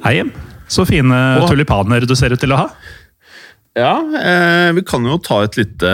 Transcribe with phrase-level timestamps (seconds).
[0.00, 0.30] Hei, Jim.
[0.70, 2.68] Så fine tulipaner du ser ut til å ha.
[3.76, 5.90] Ja, eh, vi kan jo ta et lite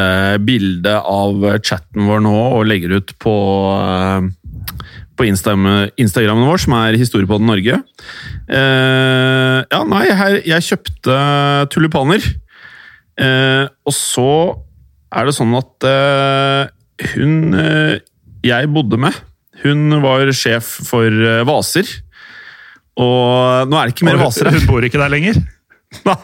[0.47, 3.35] bilde av chatten vår nå og legge det ut på,
[3.75, 4.29] eh,
[5.17, 7.83] på Instagram, Instagramen vår, som er Historiepodden Norge.
[8.49, 11.19] Eh, ja, nei, her, jeg kjøpte
[11.75, 12.23] tulipaner.
[13.19, 14.31] Eh, og så
[15.13, 16.69] er det sånn at eh,
[17.17, 17.99] hun eh,
[18.47, 19.17] jeg bodde med,
[19.65, 21.89] hun var sjef for eh, vaser.
[22.97, 24.57] Og nå er det ikke mer vaser her.
[24.61, 25.39] Hun bor ikke der lenger.
[26.09, 26.17] Nei.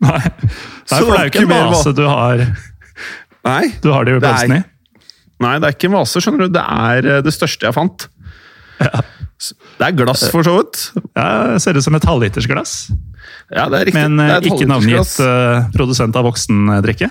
[0.00, 2.42] Nei, Nei for det er jo ikke en vase du har,
[3.44, 3.64] Nei.
[3.84, 4.60] du har det jo pelsen i.
[5.40, 6.54] Nei, det er ikke en vase, skjønner du.
[6.56, 8.06] Det er eh, det største jeg fant.
[8.80, 9.02] Ja.
[9.40, 10.82] Det er glass, for så vidt.
[11.16, 12.74] Ja, ser ut som et halvlitersglass,
[13.48, 14.02] Ja, det er riktig.
[14.02, 17.08] men det eh, er et ikke navngitt eh, produsent av voksendrikke.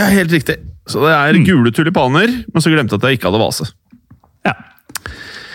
[0.00, 0.56] Ja, helt riktig.
[0.88, 3.68] Så det er gule tulipaner, men så glemte jeg at jeg ikke hadde vase.
[4.48, 4.54] Ja.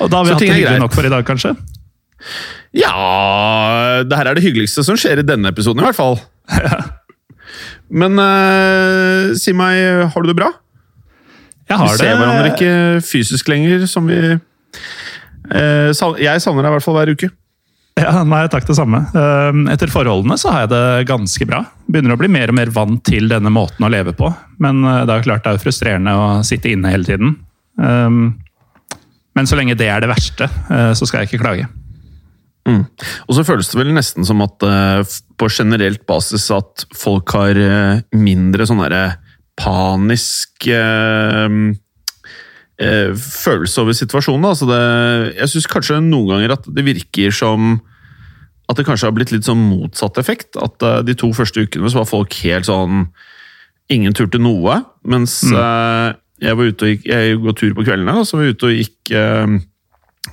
[0.03, 1.55] Og da har vi Så hatt det hyggelig nok for i dag, kanskje?
[2.75, 6.17] Ja Det her er det hyggeligste som skjer i denne episoden, i hvert fall.
[8.01, 10.49] Men uh, si meg, har du det bra?
[11.69, 12.19] Jeg har Vi ser det.
[12.19, 12.73] hverandre ikke
[13.05, 17.31] fysisk lenger, som vi uh, Jeg savner deg i hvert fall hver uke.
[17.95, 19.05] Ja, nei, takk det samme.
[19.15, 21.61] Um, Etter forholdene så har jeg det ganske bra.
[21.87, 24.33] Begynner å bli mer og mer vant til denne måten å leve på.
[24.59, 27.37] Men uh, det er jo klart det er frustrerende å sitte inne hele tiden.
[27.79, 28.35] Um,
[29.35, 30.45] Men så lenge det er det verste,
[30.95, 31.65] så skal jeg ikke klage.
[32.65, 37.59] Og så føles det vel nesten som at eh, på generelt basis at folk har
[37.59, 39.17] eh, mindre sånn derre
[39.59, 41.57] panisk eh,
[42.81, 44.49] eh, følelse over situasjonen.
[44.49, 44.81] Altså det,
[45.37, 47.77] jeg syns kanskje noen ganger at det virker som
[48.65, 50.57] at det kanskje har blitt litt sånn motsatt effekt.
[50.57, 53.09] At de to første ukene så var folk helt sånn
[53.93, 54.79] Ingen turte noe.
[55.05, 56.15] Mens mm.
[56.41, 58.65] jeg var ute og gikk Jeg går tur på kveldene, og så var jeg ute
[58.65, 59.11] og gikk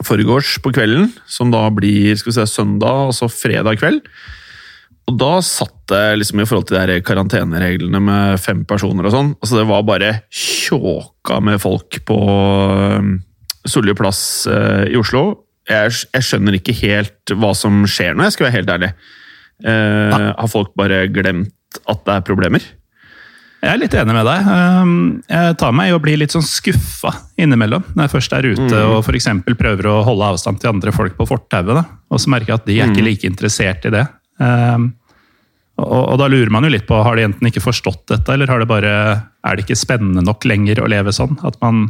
[0.06, 4.02] forgårs på kvelden, som da blir skal vi se, søndag og fredag kveld.
[5.10, 9.32] Og da satt det liksom i forhold til de karantenereglene med fem personer og sånn.
[9.42, 12.18] altså Det var bare tjåka med folk på
[13.02, 13.16] um,
[13.66, 15.42] Solli plass eh, i Oslo.
[15.70, 18.92] Jeg, jeg skjønner ikke helt hva som skjer nå, jeg skal være helt ærlig.
[19.62, 21.52] Eh, har folk bare glemt
[21.86, 22.64] at det er problemer?
[23.62, 24.46] Jeg er litt enig med deg.
[24.50, 24.94] Um,
[25.30, 27.84] Jeg tar meg i å bli litt sånn skuffa innimellom.
[27.94, 29.28] Når jeg først er ute og f.eks.
[29.58, 31.84] prøver å holde avstand til andre folk på fortauet.
[32.10, 34.02] Og så merker jeg at de er ikke like interessert i det.
[34.42, 34.90] Um,
[35.82, 38.46] Og, og da lurer man jo litt på, har de enten ikke forstått dette, eller
[38.52, 38.90] har det bare,
[39.42, 41.38] er det ikke spennende nok lenger å leve sånn?
[41.42, 41.86] At man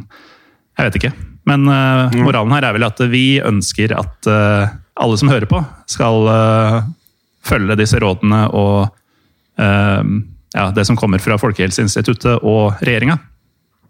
[0.78, 1.10] Jeg vet ikke.
[1.50, 4.70] Men uh, moralen her er vel at vi ønsker at uh,
[5.02, 5.58] alle som hører på,
[5.90, 6.78] skal uh,
[7.44, 8.86] følge disse rådene og
[9.58, 10.04] uh,
[10.52, 13.18] ja, det som kommer fra Folkehelseinstituttet og regjeringa.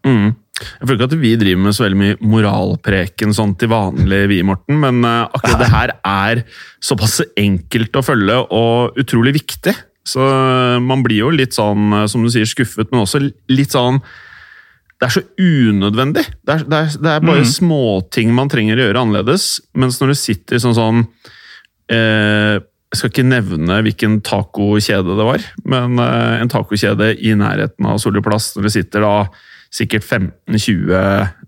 [0.06, 0.32] Mm.
[0.62, 4.43] Jeg føler ikke at vi driver med så veldig mye moralpreken sånn til vanlig, vi,
[4.47, 6.43] Morten, men eh, akkurat det her er
[6.82, 9.75] såpass enkelt å følge og utrolig viktig.
[10.06, 13.75] Så eh, man blir jo litt sånn, eh, som du sier, skuffet, men også litt
[13.75, 14.03] sånn
[15.00, 16.23] Det er så unødvendig.
[16.47, 19.47] Det er, det er, det er bare småting man trenger å gjøre annerledes.
[19.75, 21.00] Mens når du sitter sånn sånn
[21.91, 22.61] eh,
[22.93, 28.00] Jeg skal ikke nevne hvilken tacokjede det var, men eh, en tacokjede i nærheten av
[28.03, 29.15] Solli plass, når det sitter da
[29.73, 30.93] sikkert 15-20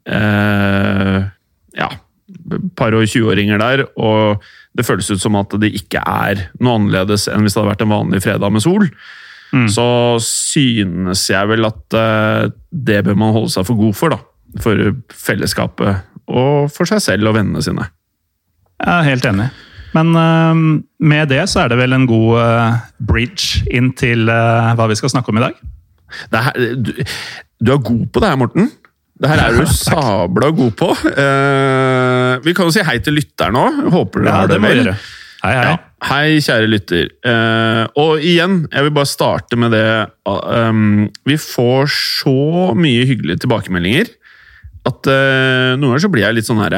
[0.08, 1.18] eh,
[1.76, 1.90] ja,
[2.80, 4.40] par og 20-åringer der, og
[4.74, 7.84] det føles ut som at det ikke er noe annerledes enn hvis det hadde vært
[7.84, 8.88] en vanlig fredag med sol.
[9.70, 9.86] Så
[10.24, 14.18] synes jeg vel at eh, det bør man holde seg for god for, da.
[14.62, 14.80] For
[15.14, 17.86] fellesskapet og for seg selv og vennene sine.
[18.80, 19.48] Jeg er helt enig.
[19.94, 20.62] Men eh,
[21.06, 22.78] med det så er det vel en god eh,
[23.10, 25.60] bridge inn til eh, hva vi skal snakke om i dag.
[26.30, 26.92] Det her, du,
[27.62, 28.70] du er god på det her, Morten.
[29.14, 30.90] Det her er du sabla god på.
[31.06, 33.84] Uh, vi kan jo si hei til lytteren òg.
[33.94, 34.90] Håper dere har det det vel.
[35.44, 35.68] Hei, hei.
[35.70, 35.76] Ja.
[36.04, 37.08] Hei, kjære lytter.
[37.24, 39.86] Uh, og igjen, jeg vil bare starte med det
[40.26, 44.10] um, Vi får så mye hyggelige tilbakemeldinger
[44.84, 46.74] at uh, noen ganger så blir jeg litt sånn her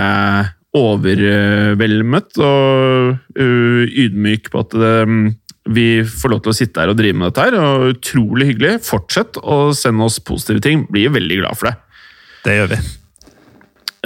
[0.77, 5.35] eh, overveldet og uh, ydmyk på at um,
[5.67, 7.55] vi får lov til å sitte her og drive med dette her.
[7.59, 8.75] og Utrolig hyggelig.
[8.87, 10.79] Fortsett å sende oss positive ting.
[10.93, 11.77] Blir veldig glad for det.
[12.47, 12.79] Det gjør vi.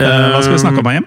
[0.01, 1.07] Eh, hva skal vi snakke om, Jim?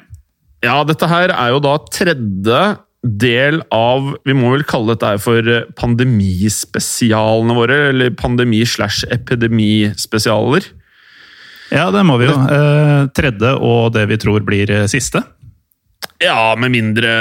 [0.63, 2.62] Ja, dette her er jo da tredje
[3.04, 5.44] del av Vi må vel kalle dette her for
[5.75, 10.63] pandemispesialene våre, eller pandemi-slash-epidemispesialer.
[11.74, 12.36] Ja, det må vi jo.
[12.38, 15.24] Eh, tredje og det vi tror blir eh, siste.
[16.24, 17.12] Ja, med mindre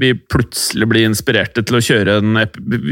[0.00, 2.40] vi plutselig blir inspirerte til å kjøre en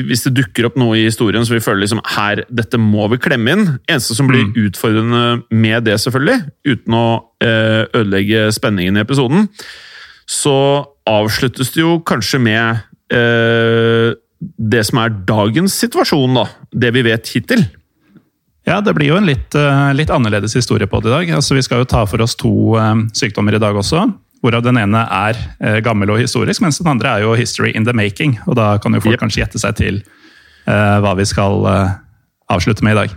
[0.08, 3.20] Hvis det dukker opp noe i historien så vi føler liksom her, dette må vi
[3.22, 3.66] klemme inn.
[3.84, 7.06] Eneste som blir utfordrende med det, selvfølgelig, uten å
[7.44, 9.48] eh, ødelegge spenningen i episoden,
[10.26, 10.56] så
[11.06, 12.84] avsluttes det jo kanskje med
[13.14, 16.46] eh, det som er dagens situasjon, da.
[16.72, 17.66] Det vi vet hittil.
[18.66, 21.34] Ja, det blir jo en litt, eh, litt annerledes historie på det i dag.
[21.38, 22.54] Altså, vi skal jo ta for oss to
[23.14, 24.08] sykdommer i dag også.
[24.46, 27.84] Hvorav den ene er eh, gammel og historisk, mens den andre er jo history in
[27.84, 28.36] the making.
[28.46, 29.24] Og da kan jo folk Yep.
[29.24, 29.98] kanskje gjette seg til
[30.70, 31.94] eh, hva vi skal eh,
[32.54, 33.16] avslutte med i dag.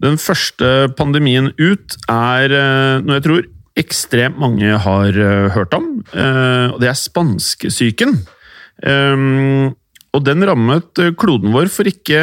[0.00, 3.48] Den første pandemien ut er eh, noe jeg tror
[3.80, 5.16] ekstremt mange har
[5.54, 5.90] hørt om.
[6.12, 8.16] eh, Og det er spanskesyken.
[8.84, 9.74] Um,
[10.16, 12.18] Og den rammet kloden vår for ikke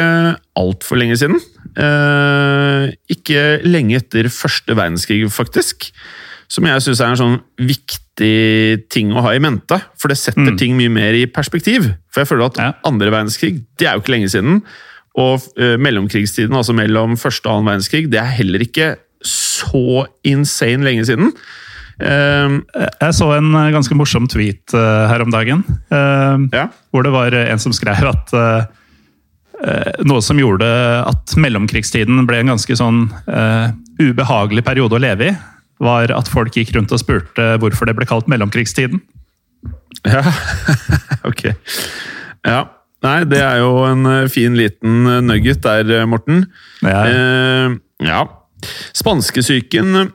[0.58, 1.38] altfor lenge siden.
[1.78, 5.88] Eh, Ikke lenge etter første verdenskrig, faktisk.
[6.48, 9.76] Som jeg syns er en sånn viktig ting å ha i mente.
[10.00, 11.90] For det setter ting mye mer i perspektiv.
[12.10, 12.72] For jeg føler at Ja.
[12.88, 14.62] andre verdenskrig, det er jo ikke lenge siden.
[15.18, 20.84] Og eh, mellomkrigstiden, altså mellom første og annen verdenskrig, det er heller ikke så insane
[20.86, 21.32] lenge siden.
[21.98, 22.62] Uh,
[23.02, 25.64] Jeg så en eh, ganske morsom tweet uh, her om dagen.
[25.90, 26.68] eh, ja.
[26.92, 28.32] Hvor det var en som skrev at
[30.06, 30.66] noe som gjorde
[31.02, 35.36] at mellomkrigstiden ble en ganske sånn eh, ubehagelig periode å leve i,
[35.82, 39.00] var at folk gikk rundt og spurte hvorfor det ble kalt mellomkrigstiden.
[40.06, 40.22] Ja,
[41.30, 41.48] ok.
[42.46, 42.60] Ja.
[43.04, 46.46] Nei, det er jo en eh, fin liten eh, nugget der, eh, Morten.
[46.82, 47.04] Ja.
[47.06, 48.24] Eh, ja.
[48.96, 50.10] Spanskesyken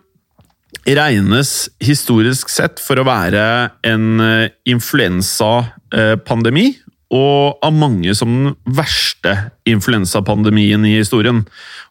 [0.83, 4.19] regnes historisk sett for å være en
[4.67, 6.65] influensapandemi,
[7.13, 9.35] og av mange som den verste
[9.69, 11.43] influensapandemien i historien.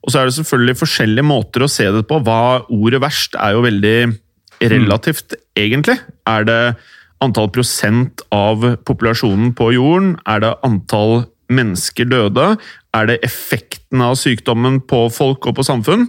[0.03, 2.19] Og så er det selvfølgelig forskjellige måter å se det på.
[2.27, 3.97] Hva Ordet verst er jo veldig
[4.73, 5.99] relativt, egentlig.
[6.29, 6.61] Er det
[7.23, 10.17] antall prosent av populasjonen på jorden?
[10.27, 12.57] Er det antall mennesker døde?
[12.97, 16.09] Er det effekten av sykdommen på folk og på samfunn?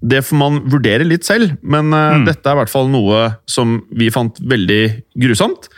[0.00, 2.24] Det får man vurdere litt selv, men mm.
[2.26, 4.82] dette er i hvert fall noe som vi fant veldig
[5.22, 5.68] grusomt.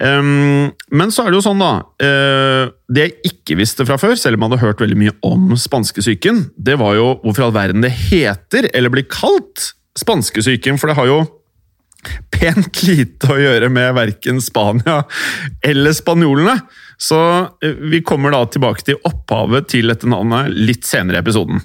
[0.00, 4.14] Um, men så er det jo sånn, da uh, Det jeg ikke visste fra før,
[4.16, 7.58] selv om jeg hadde hørt veldig mye om spanskesyken, det var jo hvorfor i all
[7.58, 10.80] verden det heter, eller blir kalt, spanskesyken.
[10.80, 11.20] For det har jo
[12.32, 15.02] pent lite å gjøre med verken Spania
[15.66, 16.56] eller spanjolene.
[17.00, 17.18] Så
[17.64, 21.60] eh, vi kommer da tilbake til opphavet til dette navnet litt senere i episoden.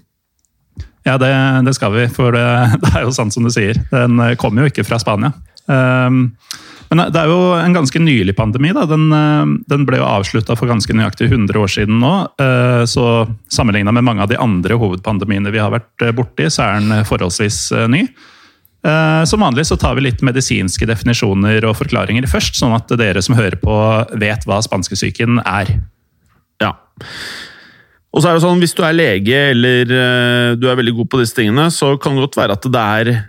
[1.05, 1.31] Ja, det,
[1.67, 2.45] det skal vi, for det,
[2.83, 3.79] det er jo sant som du sier.
[3.91, 5.31] Den eh, kommer jo ikke fra Spania.
[5.65, 6.35] Um,
[6.91, 8.71] men det er jo en ganske nylig pandemi.
[8.75, 8.85] Da.
[8.89, 12.13] Den, eh, den ble jo avslutta for ganske nøyaktig 100 år siden nå.
[12.39, 13.05] eh, Så
[13.49, 16.91] sammenligna med mange av de andre hovedpandemiene vi har vært eh, borti, så er den
[16.99, 18.03] eh, forholdsvis eh, ny.
[18.85, 23.21] Eh, Som vanlig så tar vi litt medisinske definisjoner og forklaringer først, sånn at dere
[23.25, 23.75] som hører på,
[24.21, 25.73] vet hva spanskesyken er.
[26.61, 26.75] Ja.
[28.15, 31.09] Og så er det sånn, Hvis du er lege eller eh, du er veldig god
[31.11, 33.23] på disse tingene, så kan det godt være at det er eh,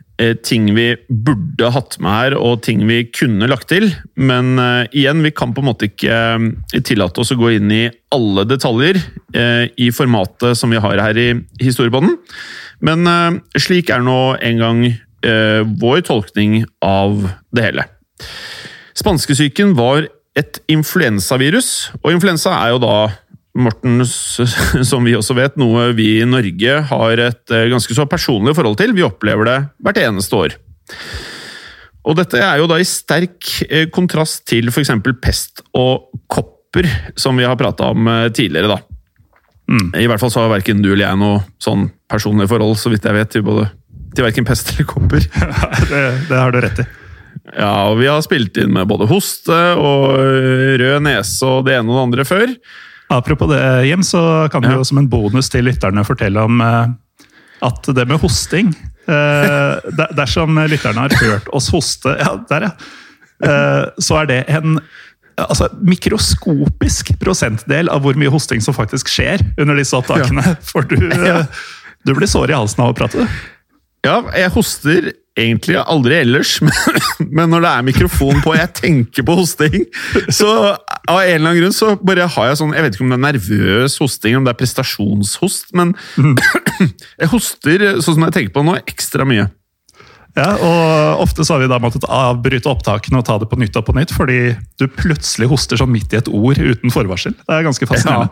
[0.46, 3.90] ting vi burde hatt med her, og ting vi kunne lagt til.
[4.16, 7.72] Men uh, igjen, vi kan på en måte ikke eh, tillate oss å gå inn
[7.74, 7.82] i
[8.16, 8.96] alle detaljer
[9.36, 11.28] uh, i formatet som vi har her i
[11.60, 12.16] historiebånden.
[12.84, 17.86] Men eh, slik er nå en gang eh, vår tolkning av det hele.
[18.96, 22.96] Spanskesyken var et influensavirus, og influensa er jo da
[23.56, 24.02] Morten,
[24.90, 28.78] som vi også vet, noe vi i Norge har et eh, ganske så personlig forhold
[28.80, 28.94] til.
[28.96, 30.58] Vi opplever det hvert eneste år.
[32.06, 34.92] Og dette er jo da i sterk eh, kontrast til f.eks.
[35.22, 38.82] pest og kopper, som vi har prata om eh, tidligere, da.
[39.98, 43.08] I hvert fall så har verken du eller jeg noe sånn personlig forhold, så vidt
[43.08, 43.64] jeg vet, til, både,
[44.14, 45.26] til verken pest eller kopper.
[45.90, 46.86] det, det har du rett i.
[47.56, 50.14] Ja, og vi har spilt inn med både hoste og
[50.80, 52.54] rød nese og det ene og det andre før.
[53.12, 56.94] Apropos det, Jim, så kan vi jo som en bonus til lytterne fortelle om eh,
[57.66, 58.72] at det med hosting
[59.08, 62.72] eh, Dersom lytterne har hørt oss hoste Ja, der, ja.
[63.46, 64.80] Eh, så er det en
[65.36, 70.56] altså, mikroskopisk prosentdel av hvor mye hosting som faktisk skjer under disse opptakene.
[70.70, 70.96] For du,
[72.06, 73.26] du blir sår i halsen av å prate.
[74.06, 78.72] Ja, jeg hoster egentlig aldri ellers, men, men når det er mikrofon på og jeg
[78.78, 79.84] tenker på hosting,
[80.32, 80.50] så
[81.06, 83.18] av en eller annen grunn så bare har jeg sånn Jeg vet ikke om det
[83.18, 85.94] er nervøs hosting, om det er prestasjonshost, men
[87.20, 89.48] jeg hoster sånn som jeg tenker på nå, ekstra mye.
[90.36, 93.78] Ja, og Ofte så har vi da måttet avbryte opptakene og ta det på nytt
[93.80, 94.40] og på nytt, fordi
[94.76, 97.32] du plutselig hoster sånn midt i et ord uten forvarsel.
[97.40, 98.28] Det er ganske fascinerende.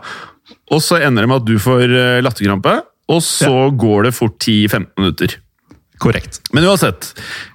[0.69, 2.75] Og så ender det med at du får eh, latterkrampe,
[3.09, 5.33] og så går det fort 10-15 minutter.
[6.01, 6.41] Korrekt.
[6.51, 7.13] Men uansett,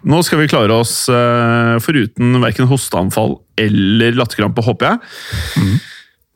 [0.08, 5.74] nå skal vi klare oss uh, foruten verken hosteanfall eller latterkrampe, håper jeg.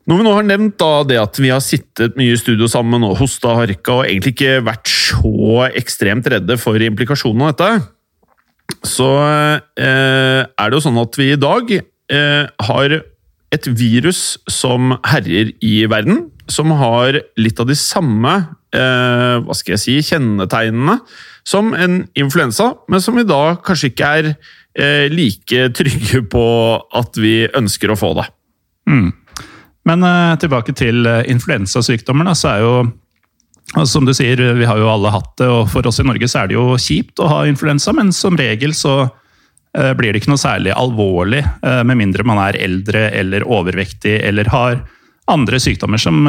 [0.05, 3.01] Når vi nå har nevnt da det at vi har sittet mye i studio sammen
[3.07, 7.89] og hosta og harka og egentlig ikke vært så ekstremt redde for implikasjonene av dette,
[8.85, 9.57] så uh,
[10.45, 12.99] er det jo sånn at vi i dag uh, har
[13.55, 18.43] et virus som herjer i verden, som har litt av de samme
[18.75, 20.97] hva skal jeg si, kjennetegnene
[21.45, 26.45] som en influensa, men som vi da kanskje ikke er eh, like trygge på
[26.97, 28.25] at vi ønsker å få det.
[29.85, 32.71] Men eh, tilbake til eh, influensasykdommer, da, så er jo
[33.75, 36.29] altså, Som du sier, vi har jo alle hatt det, og for oss i Norge
[36.31, 40.23] så er det jo kjipt å ha influensa, men som regel så eh, blir det
[40.23, 44.81] ikke noe særlig alvorlig, eh, med mindre man er eldre eller overvektig eller har
[45.29, 46.27] andre sykdommer som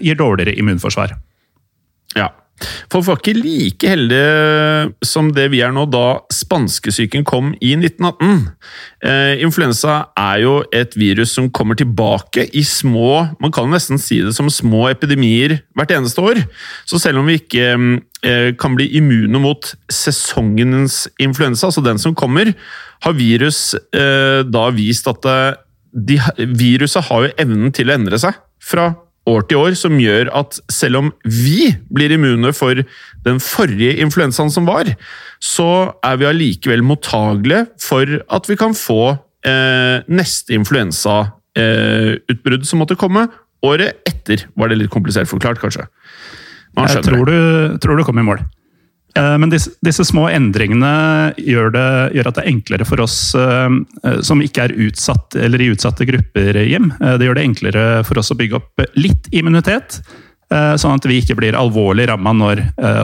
[0.00, 1.10] gir dårligere immunforsvar.
[2.90, 7.74] For vi var ikke like heldige som det vi er nå, da spanskesyken kom i
[7.76, 8.40] 1918.
[9.06, 14.18] Eh, influensa er jo et virus som kommer tilbake i små Man kan nesten si
[14.24, 16.42] det som små epidemier hvert eneste år.
[16.88, 17.68] Så selv om vi ikke
[18.26, 22.52] eh, kan bli immune mot sesongens influensa, altså den som kommer,
[23.04, 25.26] har virus eh, da vist at
[25.92, 28.90] de, viruset har jo evnen til å endre seg fra
[29.28, 32.74] år til år, som gjør at selv om vi blir immune for
[33.26, 34.84] den forrige influensaen som var,
[35.40, 39.16] så er vi allikevel mottagelige for at vi kan få
[39.46, 43.28] eh, neste influensautbrudd som måtte komme
[43.66, 44.46] året etter.
[44.58, 45.84] Var det litt komplisert forklart, kanskje?
[46.76, 47.38] Man Jeg tror du,
[47.82, 48.40] tror du kom i mål.
[49.18, 53.18] Eh, Men disse, disse små endringene gjør, det, gjør at det er enklere for oss
[53.38, 53.66] eh,
[54.04, 56.92] eh, som ikke er utsatt eller i utsatte grupper, Jim.
[56.98, 60.00] Det gjør det enklere for oss å bygge opp litt immunitet,
[60.48, 62.62] sånn at vi ikke blir alvorlig ramma når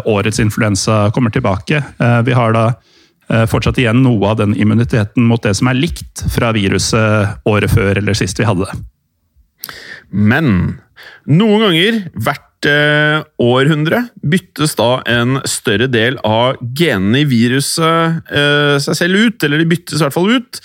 [0.09, 1.83] årets influensa kommer tilbake.
[2.25, 2.63] Vi har da
[3.51, 8.01] fortsatt igjen noe av den immuniteten mot det som er likt fra viruset året før
[8.01, 8.79] eller sist vi hadde det.
[10.09, 10.49] Men
[11.29, 12.49] noen ganger hvert
[13.41, 19.63] århundre byttes da en større del av genene i viruset eh, seg selv ut, eller
[19.63, 20.61] de byttes i hvert fall ut.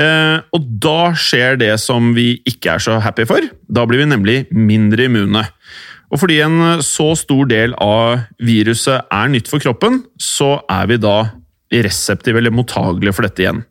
[0.00, 3.46] Eh, og da skjer det som vi ikke er så happy for.
[3.68, 5.46] Da blir vi nemlig mindre immune.
[6.12, 11.00] Og fordi en så stor del av viruset er nytt for kroppen, så er vi
[11.02, 11.16] da
[11.74, 13.64] reseptive eller mottagelige for dette igjen.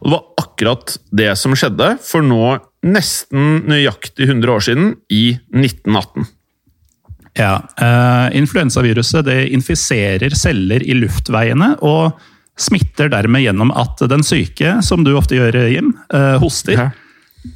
[0.00, 5.36] Og det var akkurat det som skjedde for nå nesten nøyaktig 100 år siden, i
[5.52, 6.28] 1918.
[7.38, 12.18] Ja, uh, Influensaviruset det infiserer celler i luftveiene og
[12.60, 16.74] smitter dermed gjennom at den syke, som du ofte gjør, Jim, uh, hoster.
[16.76, 16.88] Ja.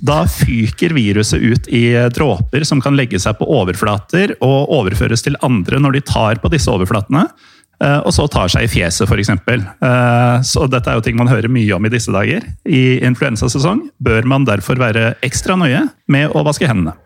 [0.01, 5.37] Da fyker viruset ut i dråper som kan legge seg på overflater og overføres til
[5.45, 7.27] andre når de tar på disse overflatene.
[7.85, 9.29] eh, Og så tar seg i fjeset, f.eks.
[10.49, 12.49] Så dette er jo ting man hører mye om i disse dager.
[12.65, 16.97] I influensasesong bør man derfor være ekstra nøye med å vaske hendene.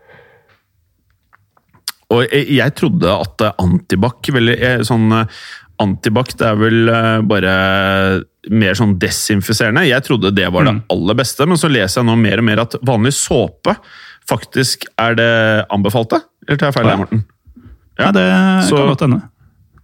[2.09, 5.41] Og jeg, jeg trodde at eh, antibac eh, sånn, eh,
[5.79, 6.89] Antibac det er vel
[7.23, 7.51] bare
[8.51, 9.85] mer sånn desinfiserende.
[9.87, 10.81] Jeg trodde det var det Mm.
[10.91, 13.77] aller beste, men så leser jeg nå mer og mer at vanlig såpe
[14.27, 16.19] faktisk er det anbefalte.
[16.45, 16.97] Eller tar jeg feil Ja.
[16.97, 17.23] Morten?
[17.97, 18.27] Ja, det
[18.67, 19.21] så- kan godt hende.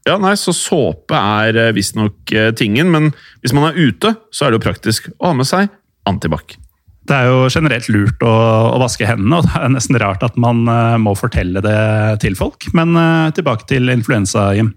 [0.05, 2.25] Ja, nei, så såpe er visstnok
[2.57, 5.69] tingen, men hvis man er ute, så er det jo praktisk å ha med seg
[6.05, 6.57] antibac.
[7.05, 8.33] Det er jo generelt lurt å,
[8.73, 11.77] å vaske hendene, og det er nesten rart at man uh, må fortelle det
[12.23, 12.65] til folk.
[12.77, 14.73] Men uh, tilbake til influensa, Jim.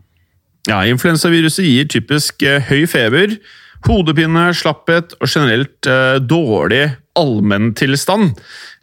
[0.69, 3.39] Ja, influensaviruset gir typisk uh, høy feber,
[3.87, 5.87] Hodepine, slapphet og generelt
[6.27, 6.81] dårlig
[7.15, 8.33] allmenntilstand.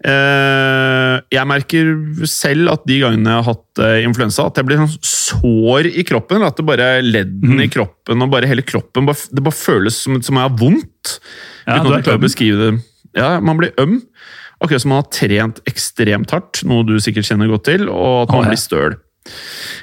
[0.07, 1.89] Jeg merker
[2.31, 6.47] selv at de gangene jeg har hatt influensa, at jeg blir sånn sår i kroppen.
[6.47, 10.15] At det bare er leddene i kroppen og bare hele kroppen Det bare føles som,
[10.23, 11.17] som jeg har vondt.
[11.67, 12.73] Ja, uten at jeg klarer å beskrive det.
[13.15, 14.01] Ja, man blir øm.
[14.63, 18.31] Akkurat som man har trent ekstremt hardt, noe du sikkert kjenner godt til, og at
[18.31, 18.53] man oh, ja.
[18.53, 18.95] blir støl.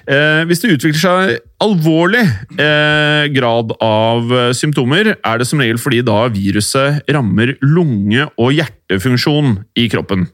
[0.06, 2.22] Eh, hvis det utvikler seg alvorlig
[2.62, 8.54] eh, grad av eh, symptomer, er det som regel fordi da viruset rammer lunge- og
[8.54, 10.28] hjertefunksjon i kroppen.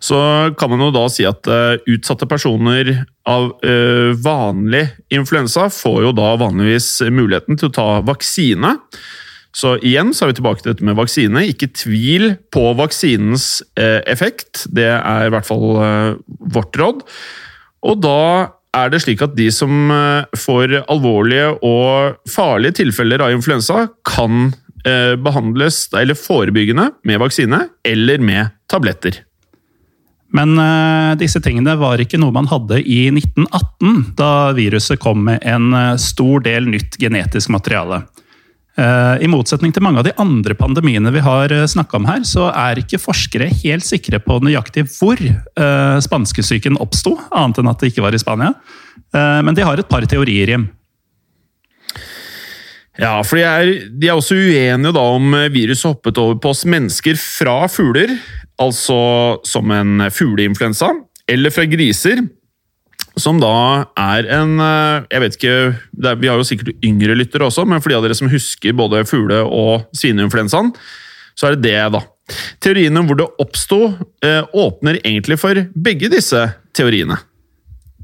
[0.00, 0.18] Så
[0.56, 2.92] kan man jo da si at eh, utsatte personer
[3.28, 8.76] av eh, vanlig influensa får jo da vanligvis muligheten til å ta vaksine.
[9.56, 11.42] Så igjen så er vi tilbake til dette med vaksine.
[11.50, 14.66] Ikke tvil på vaksinens eh, effekt.
[14.70, 16.18] Det er i hvert fall eh,
[16.54, 17.02] vårt råd.
[17.90, 18.20] Og da
[18.76, 24.52] er det slik at de som eh, får alvorlige og farlige tilfeller av influensa, kan
[24.86, 29.24] eh, behandles eller forebyggende med vaksine eller med tabletter.
[30.30, 30.54] Men
[31.18, 36.44] disse tingene var ikke noe man hadde i 1918, da viruset kom med en stor
[36.44, 38.04] del nytt genetisk materiale.
[38.78, 42.22] Eh, I motsetning til mange av de andre pandemiene vi har uh, snakka om her,
[42.28, 47.82] så er ikke forskere helt sikre på nøyaktig hvor uh, spanskesyken oppsto, annet enn at
[47.82, 48.54] det ikke var i Spania.
[49.10, 50.68] Eh, men de har et par teorier, Jim.
[53.00, 56.62] Ja, for de er, de er også uenige da om viruset hoppet over på oss
[56.68, 58.12] mennesker fra fugler,
[58.60, 59.00] altså
[59.48, 60.92] som en fugleinfluensa,
[61.30, 62.22] eller fra griser,
[63.22, 65.56] som da er en eh, Jeg vet ikke,
[66.02, 68.76] er, Vi har jo sikkert yngre lyttere også, men for de av dere som husker
[68.76, 70.72] både fugle- og svineinfluensaen,
[71.38, 72.02] så er det det, da.
[72.62, 73.80] Teoriene om hvor det oppsto,
[74.24, 76.42] eh, åpner egentlig for begge disse
[76.76, 77.18] teoriene.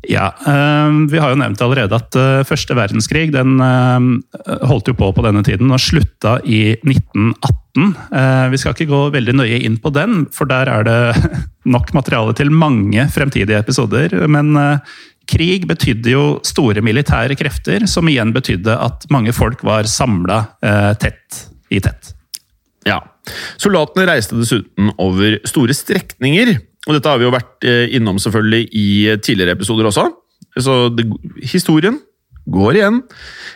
[0.08, 4.06] Ja, eh, Vi har jo nevnt allerede at eh, første verdenskrig den eh,
[4.68, 7.90] holdt jo på på denne tiden og slutta i 1918.
[8.20, 11.30] Eh, vi skal ikke gå veldig nøye inn på den, for der er det
[11.74, 14.14] nok materiale til mange fremtidige episoder.
[14.30, 19.88] Men eh, krig betydde jo store militære krefter, som igjen betydde at mange folk var
[19.90, 20.44] samla
[21.02, 21.40] tett
[21.74, 22.12] i tett.
[22.86, 23.00] Ja.
[23.58, 26.54] Soldatene reiste dessuten over store strekninger,
[26.86, 28.88] og dette har vi jo vært eh, innom selvfølgelig i
[29.24, 30.06] tidligere episoder også.
[30.62, 31.08] Så det,
[31.42, 31.98] historien
[32.46, 33.00] går igjen.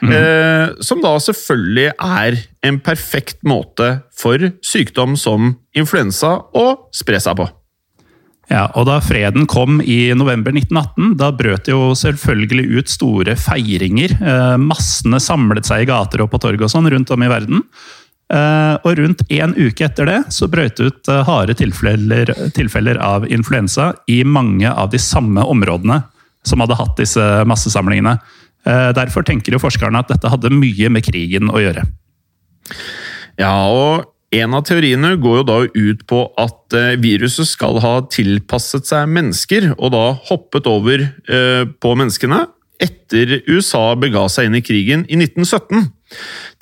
[0.02, 7.38] Eh, som da selvfølgelig er en perfekt måte for sykdom som influensa å spre seg
[7.38, 7.46] på.
[8.50, 13.36] Ja, og Da freden kom i november 1918, da brøt det jo selvfølgelig ut store
[13.38, 14.16] feiringer.
[14.18, 17.62] Eh, massene samlet seg i gater og på torg og sånn rundt om i verden.
[18.30, 23.00] Eh, og rundt en uke etter det så brøt det ut eh, harde tilfeller, tilfeller
[23.02, 25.98] av influensa i mange av de samme områdene
[26.46, 28.14] som hadde hatt disse massesamlingene.
[28.68, 31.82] Eh, derfor tenker jo forskerne at dette hadde mye med krigen å gjøre.
[33.40, 38.86] Ja, og en av teoriene går jo da ut på at viruset skal ha tilpasset
[38.86, 41.02] seg mennesker, og da hoppet over
[41.82, 42.44] på menneskene
[42.80, 45.90] etter USA bega seg inn i krigen i 1917.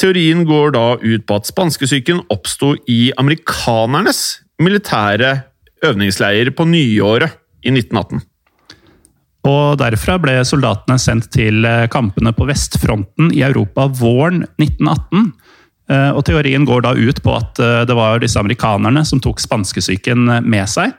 [0.00, 5.36] Teorien går da ut på at spanskesyken oppsto i amerikanernes militære
[5.86, 8.24] øvningsleir på nyåret i 1918.
[9.48, 15.30] Og Derfra ble soldatene sendt til eh, kampene på vestfronten i Europa våren 1918.
[15.88, 19.40] Eh, Og Teorien går da ut på at eh, det var disse amerikanerne som tok
[19.40, 20.92] spanskesyken med seg.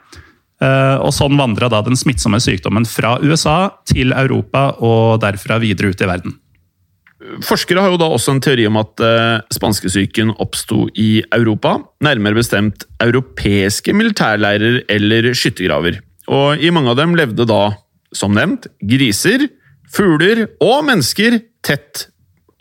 [0.60, 5.94] Eh, Og Sånn vandra da den smittsomme sykdommen fra USA til Europa og derfra videre
[5.94, 6.36] ut i verden.
[7.44, 12.40] Forskere har jo da også en teori om at eh, spanskesyken oppsto i Europa, nærmere
[12.40, 16.00] bestemt europeiske militærleirer eller skyttergraver.
[16.32, 17.74] Og i mange av dem levde da,
[18.16, 19.50] som nevnt, griser,
[19.92, 22.08] fugler og mennesker tett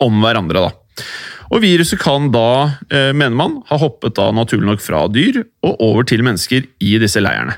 [0.03, 0.67] om hverandre.
[0.67, 1.05] da.
[1.49, 5.79] Og viruset kan da, eh, mener man, ha hoppet da naturlig nok fra dyr og
[5.79, 7.55] over til mennesker i disse leirene.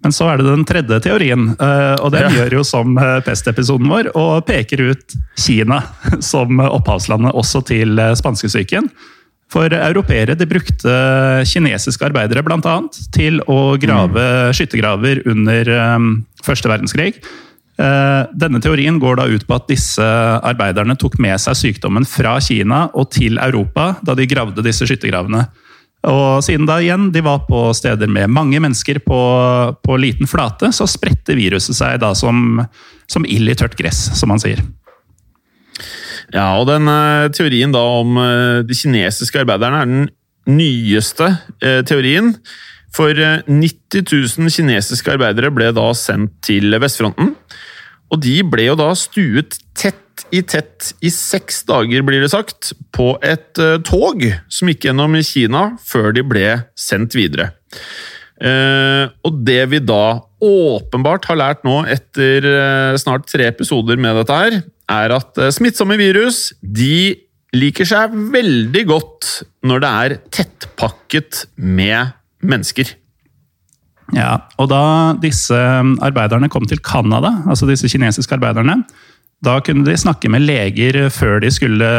[0.00, 2.30] Men så er det den tredje teorien, eh, og den Ja.
[2.40, 5.82] gjør jo som eh, pestepisoden vår, og peker ut Kina
[6.24, 8.88] som opphavslandet også til eh, spanskesyken.
[9.50, 10.92] For europeere de brukte
[11.44, 15.66] kinesiske arbeidere annet til å grave skyttergraver under
[16.46, 17.16] første verdenskrig.
[17.76, 22.92] Denne teorien går da ut på at disse arbeiderne tok med seg sykdommen fra Kina
[22.94, 25.48] og til Europa da de gravde disse skyttergravene.
[26.08, 29.20] Og siden da igjen de var på steder med mange mennesker på,
[29.84, 32.62] på liten flate, så spredte viruset seg da som,
[33.10, 34.62] som ild i tørt gress, som man sier.
[36.30, 40.10] Ja, og den eh, teorien da om eh, de kinesiske arbeiderne er den
[40.56, 42.32] nyeste eh, teorien.
[42.94, 44.06] For eh, 90
[44.38, 47.34] 000 kinesiske arbeidere ble da sendt til vestfronten.
[48.10, 50.00] Og de ble jo da stuet tett
[50.34, 55.18] i tett i seks dager, blir det sagt, på et uh, tog som gikk gjennom
[55.26, 56.46] Kina før de ble
[56.78, 57.50] sendt videre.
[58.40, 64.16] Uh, og det vi da åpenbart har lært nå etter uh, snart tre episoder med
[64.22, 67.14] dette her, er at smittsomme virus de
[67.54, 69.28] liker seg veldig godt
[69.66, 72.96] når det er tettpakket med mennesker.
[74.16, 74.82] Ja, og da
[75.22, 75.54] disse
[76.02, 78.80] arbeiderne kom til Canada, altså disse kinesiske arbeiderne,
[79.44, 81.90] da kunne de snakke med leger før de skulle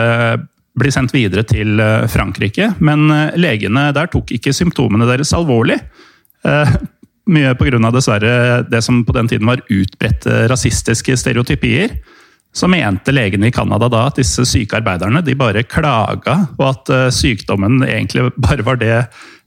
[0.80, 2.72] bli sendt videre til eh, Frankrike.
[2.84, 5.80] Men eh, legene der tok ikke symptomene deres alvorlig.
[6.48, 6.76] Eh,
[7.36, 7.92] mye pga.
[7.94, 12.00] dessverre det som på den tiden var utbredte rasistiske stereotypier.
[12.54, 17.14] Så mente legene i Canada da at disse syke arbeiderne de bare klaga og at
[17.16, 19.06] sykdommen egentlig bare var det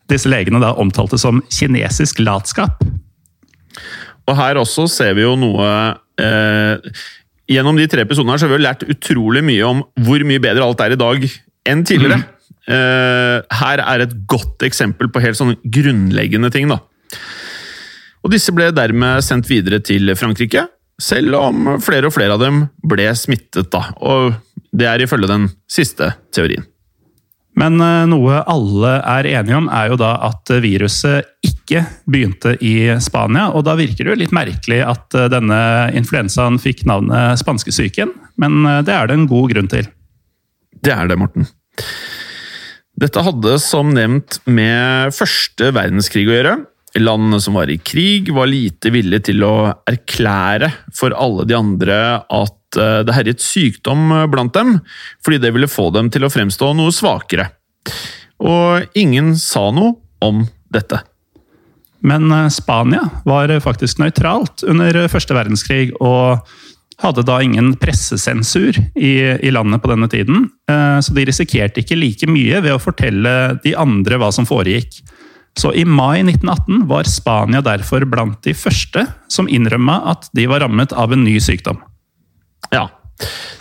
[0.08, 2.84] disse legene da omtalte som kinesisk latskap.
[4.24, 5.68] Og her også ser vi jo noe
[6.20, 7.04] eh,
[7.50, 10.64] Gjennom de tre episodene her så har vi lært utrolig mye om hvor mye bedre
[10.64, 11.26] alt er i dag
[11.68, 12.22] enn tidligere.
[12.22, 12.30] Mm.
[12.64, 16.70] Uh, her er et godt eksempel på helt sånne grunnleggende ting.
[16.72, 16.80] da.
[18.24, 20.64] Og Disse ble dermed sendt videre til Frankrike,
[21.00, 23.68] selv om flere og flere av dem ble smittet.
[23.74, 23.90] da.
[24.00, 24.32] Og
[24.72, 26.64] Det er ifølge den siste teorien.
[27.60, 32.74] Men eh, noe alle er enige om, er jo da at viruset ikke begynte i
[33.02, 33.48] Spania.
[33.54, 35.60] Og da virker det jo litt merkelig at eh, denne
[35.96, 38.12] influensaen fikk navnet spanskesyken.
[38.42, 39.88] Men eh, det er det en god grunn til.
[40.84, 41.48] Det er det, Morten.
[43.00, 46.54] Dette hadde som nevnt med første verdenskrig å gjøre.
[47.00, 49.54] Landene som var i krig, var lite villige til å
[49.90, 54.78] erklære for alle de andre at Eh, det herjet sykdom blant dem,
[55.24, 57.50] fordi det ville få dem til å fremstå noe svakere.
[58.44, 61.00] Og ingen sa noe om dette.
[62.04, 66.44] Men eh, Spania var faktisk nøytralt under første verdenskrig, og
[67.02, 70.48] hadde da ingen pressesensur i, i, landet på denne tiden.
[70.70, 75.02] Eh, så de risikerte ikke like mye ved å fortelle de andre hva som foregikk.
[75.58, 80.64] Så i mai 1918 var Spania derfor blant de første som innrømma at de var
[80.64, 81.78] rammet av en ny sykdom.
[82.74, 82.88] Ja.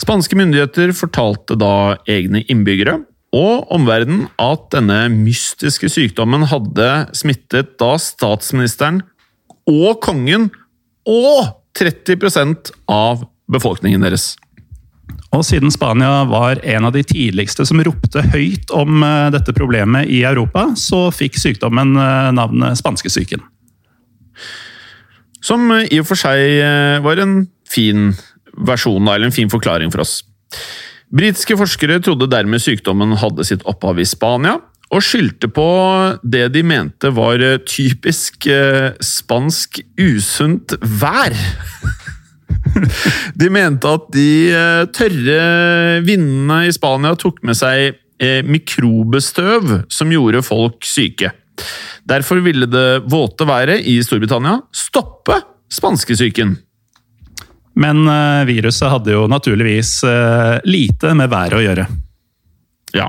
[0.02, 2.98] Spanske myndigheter fortalte da egne innbyggere
[3.34, 9.02] og omverdenen at denne mystiske sykdommen hadde smittet da statsministeren
[9.70, 10.50] og kongen
[11.10, 14.34] og 30% av befolkningen deres.
[15.34, 20.10] Og siden Spania var en av de tidligste som ropte høyt om eh, dette problemet
[20.12, 23.42] i Europa, så fikk sykdommen eh, navnet spanskesyken.
[25.44, 28.12] Som i og for seg eh, var en fin
[28.54, 30.22] versjon, eller en fin forklaring for oss.
[31.14, 34.60] Britiske forskere trodde dermed sykdommen hadde sitt opphav i Spania,
[34.94, 35.66] og skyldte på
[36.22, 41.34] det de mente var typisk eh, spansk usunt vær.
[43.40, 50.14] De mente at de eh, tørre vindene i Spania tok med seg eh, mikrobestøv som
[50.14, 51.34] gjorde folk syke.
[52.08, 55.38] Derfor ville det våte været i Storbritannia stoppe
[55.72, 56.56] spanskesyken.
[57.80, 59.96] Men uh, viruset hadde jo naturligvis
[60.70, 61.86] lite med været å gjøre.
[62.94, 63.08] Ja.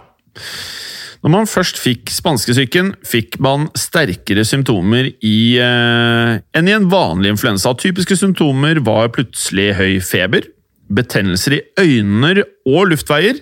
[1.24, 7.30] Når man først fikk spanskesyken, fikk man sterkere symptomer i, eh, enn i en vanlig
[7.32, 7.72] influensa.
[7.80, 10.44] Typiske symptomer var plutselig høy feber,
[10.92, 13.40] betennelser i øyne og luftveier,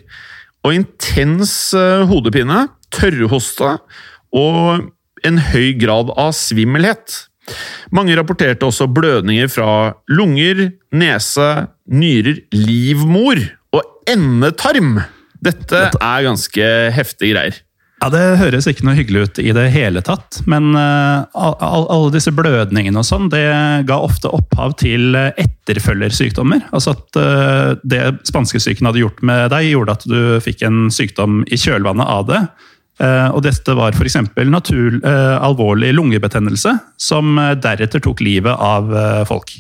[0.63, 1.75] og intens
[2.07, 3.73] hodepine, tørrhoste
[4.31, 4.87] og
[5.27, 7.27] en høy grad av svimmelhet.
[7.91, 13.43] Mange rapporterte også blødninger fra lunger, nese, nyrer, livmor
[13.75, 15.01] og endetarm.
[15.43, 17.63] Dette er ganske heftige greier.
[18.03, 20.41] Ja, Det høres ikke noe hyggelig ut i det hele tatt.
[20.51, 23.47] Men uh, alle disse blødningene og sånn, det
[23.87, 26.67] ga ofte opphav til etterfølgersykdommer.
[26.75, 31.45] Altså at uh, det spanskesyken hadde gjort med deg, gjorde at du fikk en sykdom
[31.47, 32.43] i kjølvannet av det.
[33.01, 34.19] Uh, og dette var f.eks.
[34.37, 38.93] Uh, alvorlig lungebetennelse, som eh, deretter tok livet av
[39.27, 39.55] folk.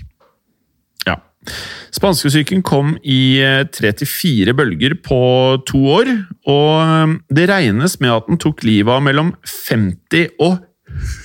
[1.92, 3.36] Spanskesyken kom i
[3.74, 5.22] tre til fire bølger på
[5.68, 6.10] to år,
[6.48, 10.60] og det regnes med at den tok livet av mellom 50 og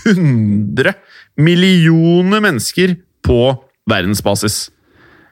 [0.08, 0.96] 100
[1.38, 3.42] millioner mennesker på
[3.90, 4.68] verdensbasis.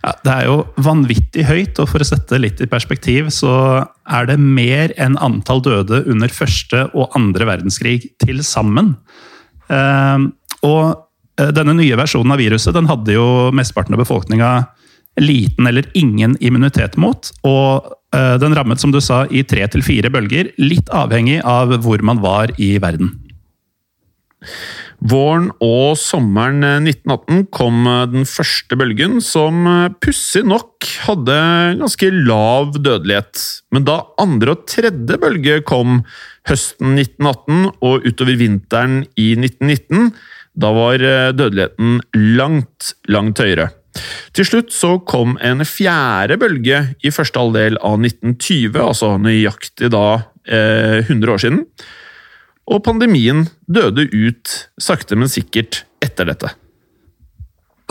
[0.06, 3.56] Ja, det er jo vanvittig høyt, og for å sette det litt i perspektiv, så
[4.06, 8.94] er det mer enn antall døde under første og andre verdenskrig til sammen.
[9.74, 10.30] Ehm,
[10.62, 11.02] og eh,
[11.36, 14.52] denne nye versjonen av viruset den hadde jo mesteparten av befolkninga
[15.22, 17.32] liten eller ingen immunitet mot.
[17.48, 21.76] Og eh, den rammet, som du sa, i tre til fire bølger, litt avhengig av
[21.84, 23.16] hvor man var i verden.
[25.06, 29.68] Våren og sommeren 1918 kom den første bølgen, som
[30.02, 31.36] pussig nok hadde
[31.82, 33.42] ganske lav dødelighet.
[33.76, 36.00] Men da andre og tredje bølge kom
[36.48, 40.14] høsten 1918 og utover vinteren i 1919,
[40.56, 41.02] da var
[41.36, 42.00] dødeligheten
[42.38, 43.70] langt, langt høyere.
[44.36, 50.06] Til slutt så kom en fjerde bølge i første halvdel av 1920, altså nøyaktig da
[50.48, 51.64] eh, 100 år siden.
[52.66, 56.52] Og pandemien døde ut sakte, men sikkert etter dette.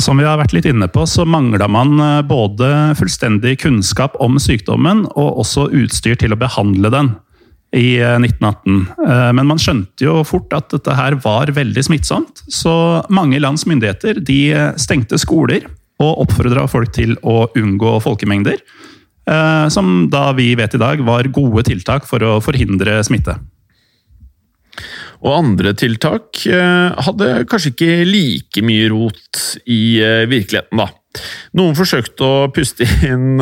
[0.03, 4.41] Som vi har vært litt inne på, så mangla man eh, både fullstendig kunnskap om
[4.43, 7.15] sykdommen og også utstyr til å behandle den
[7.75, 8.81] i 1918.
[9.05, 13.67] Eh, men man skjønte jo fort at dette her var veldig smittsomt, så mange lands
[13.69, 14.41] myndigheter de
[14.81, 15.67] stengte skoler
[16.03, 18.63] og oppfordra folk til å unngå folkemengder.
[19.25, 23.39] Eh, som da vi vet i dag var gode tiltak for å forhindre smitte.
[25.25, 30.91] Og andre tiltak eh, hadde kanskje ikke like mye rot i eh, virkeligheten, da.
[31.55, 33.39] Noen forsøkte å puste inn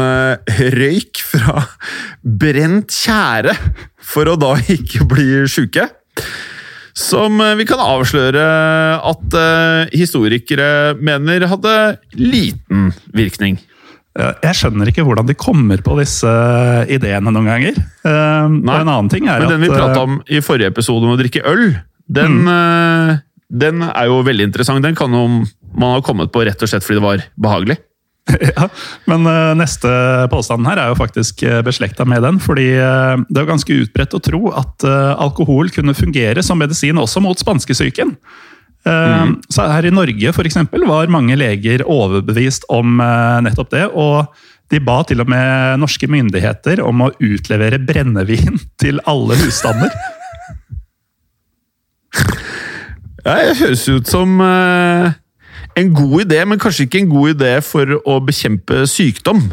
[0.77, 1.65] røyk fra
[2.23, 3.57] brent tjære
[4.03, 5.89] for å da ikke bli sjuke.
[6.93, 8.47] Som eh, vi kan avsløre
[9.01, 11.77] at uh, historikere mener hadde
[12.19, 13.61] liten virkning.
[14.13, 16.29] Jeg skjønner ikke hvordan de kommer på disse
[16.93, 17.79] ideene noen ganger.
[18.05, 21.17] Nei, en annen ting er men Den vi prata om i forrige episode om å
[21.17, 21.63] drikke øl,
[22.13, 23.23] den, mm.
[23.53, 24.85] Den er jo veldig interessant.
[24.85, 25.27] Den kan jo
[25.73, 27.79] man ha kommet på rett og slett fordi det var behagelig.
[28.55, 28.69] ja,
[29.11, 29.91] Men uh, neste
[30.31, 32.39] påstanden her er jo faktisk uh, beslekta med den.
[32.41, 37.01] fordi uh, det er jo ganske utbredt å tro at alkohol kunne fungere som medisin
[37.01, 38.17] også mot spanskesyken.
[38.83, 39.37] Mm.
[39.47, 42.99] Så her i Norge for eksempel, var mange leger overbevist om
[43.47, 43.85] nettopp det.
[43.95, 44.33] og
[44.73, 49.93] de ba til og med norske myndigheter om å utlevere brennevin til alle husstander.
[53.25, 54.41] ja, det høres ut som
[55.79, 59.45] en god idé, men kanskje ikke en god idé for å bekjempe sykdom.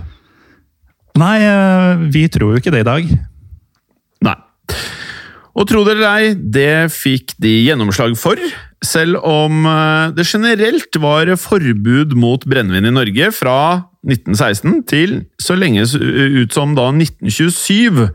[1.19, 3.11] Nei, eh, vi tror jo ikke det i dag.
[4.25, 4.37] Nei.
[5.59, 8.39] Og tro det eller ei, det fikk de gjennomslag for.
[8.85, 13.59] Selv om eh, det generelt var forbud mot brennevin i Norge fra
[14.07, 18.05] 1916 til så lenge ut som da 1927.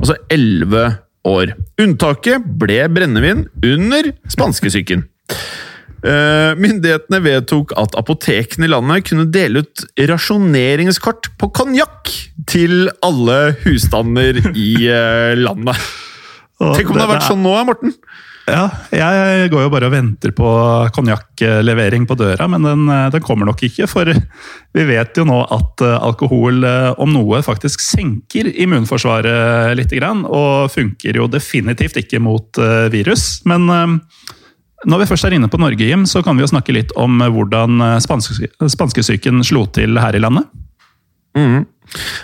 [0.00, 1.54] Altså 11 år.
[1.80, 5.04] Unntaket ble brennevin under spanskesyken.
[6.00, 12.08] Eh, myndighetene vedtok at apotekene i landet kunne dele ut rasjoneringskort på konjakk
[12.48, 15.76] til alle husstander i eh, landet.
[16.60, 17.94] Tenk om det har vært sånn nå, Morten?
[18.48, 20.48] Ja, jeg går jo bare og venter på
[20.96, 23.86] konjakklevering på døra, men den, den, kommer nok ikke.
[23.90, 29.94] For vi vet jo nå at alkohol om noe faktisk senker immunforsvaret litt.
[30.00, 32.60] Og funker jo definitivt ikke mot
[32.92, 33.42] virus.
[33.50, 36.94] Men når vi først er inne på Norge, Jim, så kan vi jo snakke litt
[36.98, 40.48] om hvordan spanske, spanskesyken slo til her i landet.
[41.38, 41.66] Mm.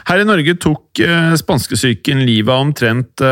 [0.09, 1.02] Her i Norge tok
[1.38, 3.26] spanskesyken livet av omtrent,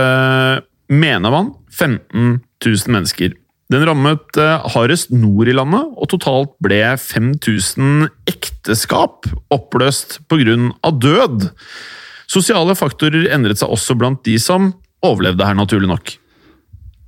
[0.93, 3.35] mener man, 15 000 mennesker.
[3.73, 10.59] Den rammet uh, hardest nord i landet, og totalt ble 5000 ekteskap oppløst pga.
[10.93, 11.49] død.
[12.31, 14.73] Sosiale faktorer endret seg også blant de som
[15.05, 16.15] overlevde her, naturlig nok.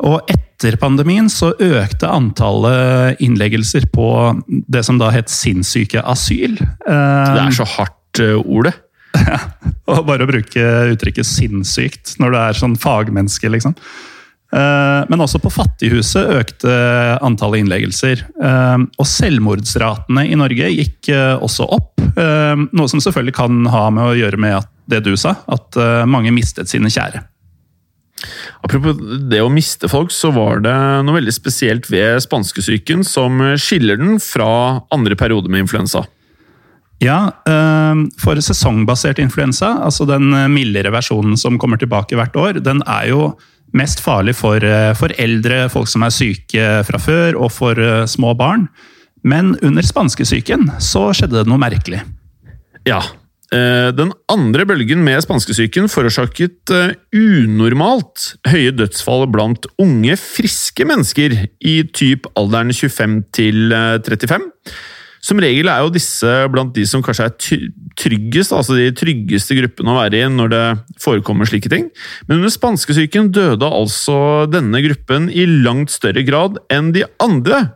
[0.07, 4.09] Og etter pandemien så økte antallet innleggelser på
[4.47, 6.59] det som da het sinnssyke asyl.
[6.85, 8.75] Det er så hardt ordet.
[9.17, 9.39] Ja,
[9.93, 13.77] og bare å bruke uttrykket 'sinnssykt' når du er sånn fagmenneske, liksom.
[14.55, 16.73] Eh, men også på Fattighuset økte
[17.25, 18.23] antallet innleggelser.
[18.23, 21.95] Eh, og selvmordsratene i Norge gikk også opp.
[22.17, 25.77] Noe som selvfølgelig kan ha med å gjøre med det du sa, at
[26.09, 27.21] mange mistet sine kjære.
[28.65, 28.97] Apropos
[29.29, 34.17] det å miste folk, så var det noe veldig spesielt ved spanskesyken som skiller den
[34.23, 34.49] fra
[34.95, 36.07] andre perioder med influensa.
[37.05, 42.81] Ja, eh, for sesongbasert influensa, altså den mildere versjonen som kommer tilbake hvert år, den
[42.89, 43.35] er jo
[43.77, 48.07] mest farlig for, eh, for eldre, folk som er syke fra før, og for eh,
[48.11, 48.69] små barn.
[49.27, 52.03] Men under spanskesyken så skjedde det noe merkelig.
[52.87, 53.01] Ja,
[53.55, 56.73] Eh, den andre bølgen med spanskesyken forårsaket
[57.15, 64.51] unormalt høye dødsfall blant unge, friske mennesker i typ alderen 25 til 35.
[65.27, 69.57] Eh, som regel er jo disse blant de som kanskje er tryggest, altså de tryggeste
[69.59, 70.65] gruppene å være i når det
[71.03, 71.91] forekommer slike ting.
[72.29, 77.73] Men under spanskesyken døde altså denne gruppen i langt større grad enn de andre,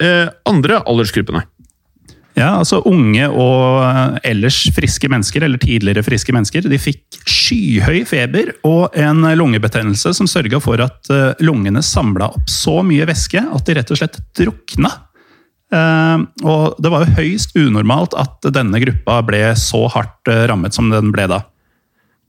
[0.00, 1.44] eh, andre aldersgruppene.
[2.34, 8.50] Ja, altså Unge og ellers friske mennesker, eller tidligere friske mennesker, de fikk skyhøy feber
[8.66, 13.68] og en lungebetennelse som sørga for at eh, lungene samla opp så mye væske at
[13.68, 14.90] de rett og slett drukna.
[15.74, 20.76] Eh, og det var jo høyst unormalt at denne gruppa ble så hardt eh, rammet
[20.76, 21.42] som den ble da.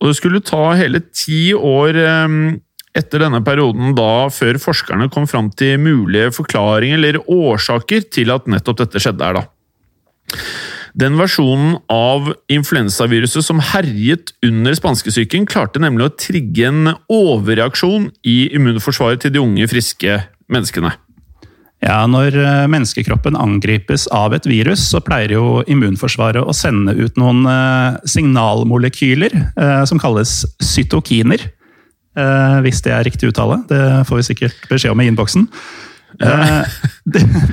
[0.02, 1.96] Og det skulle ta hele ti år
[2.96, 8.48] etter denne perioden da før forskerne kom fram til mulige forklaringer eller årsaker til at
[8.52, 9.40] nettopp dette skjedde her.
[9.40, 10.42] da.
[10.96, 18.38] Den versjonen av influensaviruset som herjet under spanskesyken, klarte nemlig å trigge en overreaksjon i
[18.56, 20.94] immunforsvaret til de unge, friske menneskene.
[21.84, 27.18] Ja, Når eh, menneskekroppen angripes av et virus, så pleier jo immunforsvaret å sende ut
[27.20, 31.52] noen eh, signalmolekyler eh, som kalles cytokiner.
[32.64, 33.58] Hvis det er riktig uttale.
[33.68, 35.50] Det får vi sikkert beskjed om i innboksen.
[36.22, 36.62] Ja.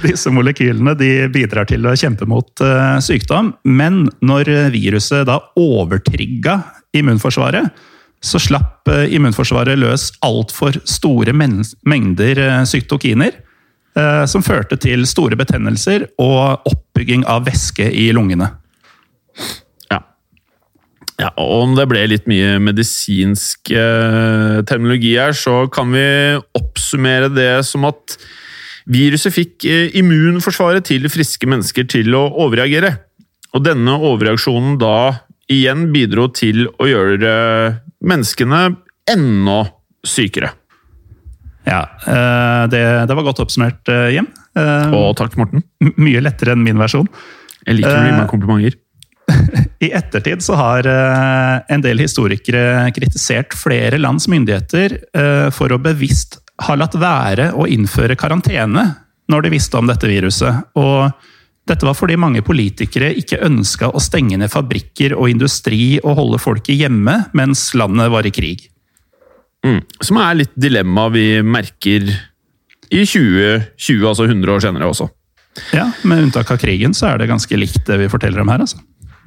[0.05, 0.95] Disse molekylene
[1.35, 2.63] bidrar til å kjempe mot
[3.03, 6.61] sykdom, men når viruset da overtrigga
[6.95, 7.75] immunforsvaret,
[8.23, 13.35] så slapp immunforsvaret løs altfor store mengder cytokiner,
[13.93, 18.47] som førte til store betennelser og oppbygging av væske i lungene.
[19.93, 19.99] Ja.
[21.21, 26.07] ja og om det ble litt mye medisinsk terminologi her, så kan vi
[26.57, 28.17] oppsummere det som at
[28.91, 32.97] Viruset fikk eh, immunforsvaret til friske mennesker til å overreagere.
[33.55, 37.35] Og denne overreaksjonen da igjen bidro til å gjøre
[38.03, 38.65] menneskene
[39.13, 39.59] enda
[40.07, 40.55] sykere.
[41.69, 44.29] Ja, eh, det, det var godt oppsummert, Jim.
[44.93, 45.65] Og takk, Morten.
[45.97, 47.09] Mye lettere enn min versjon.
[47.65, 48.79] Jeg liker å gi meg komplimenter.
[49.87, 54.97] I ettertid så har en del historikere kritisert flere lands myndigheter
[55.55, 58.85] for å bevisst ha latt være å innføre karantene
[59.33, 60.75] når de visste om dette viruset.
[60.79, 61.11] Og
[61.69, 66.43] dette var fordi mange politikere ikke ønska å stenge ned fabrikker og industri og holde
[66.43, 68.67] folket hjemme mens landet var i krig.
[69.67, 69.81] Mm.
[70.03, 72.07] Som er litt dilemma vi merker
[72.93, 75.09] i 2020, altså 100 år senere også.
[75.77, 78.65] Ja, med unntak av krigen så er det ganske likt det vi forteller om her.
[78.65, 78.81] altså.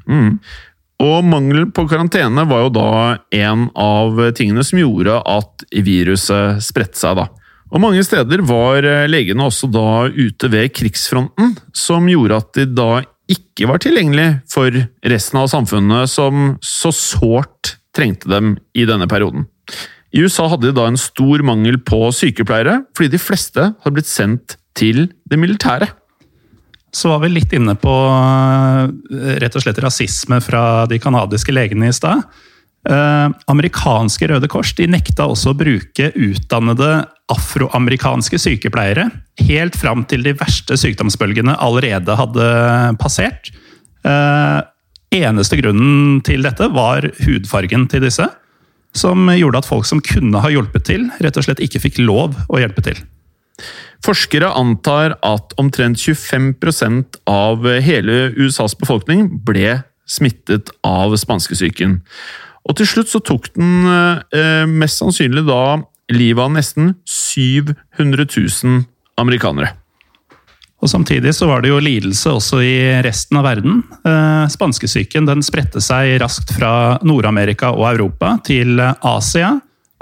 [0.10, 0.40] Mm.
[1.06, 2.92] Og mangel på karantene var jo da
[3.36, 7.20] en av tingene som gjorde at viruset spredte seg.
[7.20, 7.28] da.
[7.74, 12.92] Og Mange steder var legene også da ute ved krigsfronten, som gjorde at de da
[13.32, 14.72] ikke var tilgjengelig for
[15.04, 19.48] resten av samfunnet, som så sårt trengte dem i denne perioden.
[20.14, 24.12] I USA hadde de da en stor mangel på sykepleiere, fordi de fleste hadde blitt
[24.12, 25.90] sendt til det militære
[26.96, 31.90] så var vi litt inne på eh, rett og slett rasisme fra de canadiske legene
[31.92, 32.24] i stad.
[32.88, 36.92] Eh, amerikanske Røde Kors de nekta også å bruke utdannede
[37.34, 39.10] afroamerikanske sykepleiere,
[39.44, 42.48] helt fram til de verste sykdomsbølgene allerede hadde
[43.02, 43.52] passert.
[44.08, 44.62] Eh,
[45.16, 48.30] eneste grunnen til dette var hudfargen til disse,
[48.96, 52.38] som gjorde at folk som kunne ha hjulpet til, rett og slett ikke fikk lov
[52.48, 53.00] å hjelpe til.
[54.06, 62.00] Forskere antar at omtrent 25% av hele USAs befolkning ble smittet av spanskesyken.
[62.66, 63.88] Og til slutt så tok den
[64.34, 65.80] eh, mest sannsynlig da
[66.14, 68.86] livet av nesten 700 000
[69.22, 69.74] amerikanere.
[70.86, 73.80] Og Samtidig så var det jo lidelse også i resten av verden.
[74.06, 79.56] Eh, spanskesyken den spredte seg raskt fra Nord-Amerika og Europa til Asia,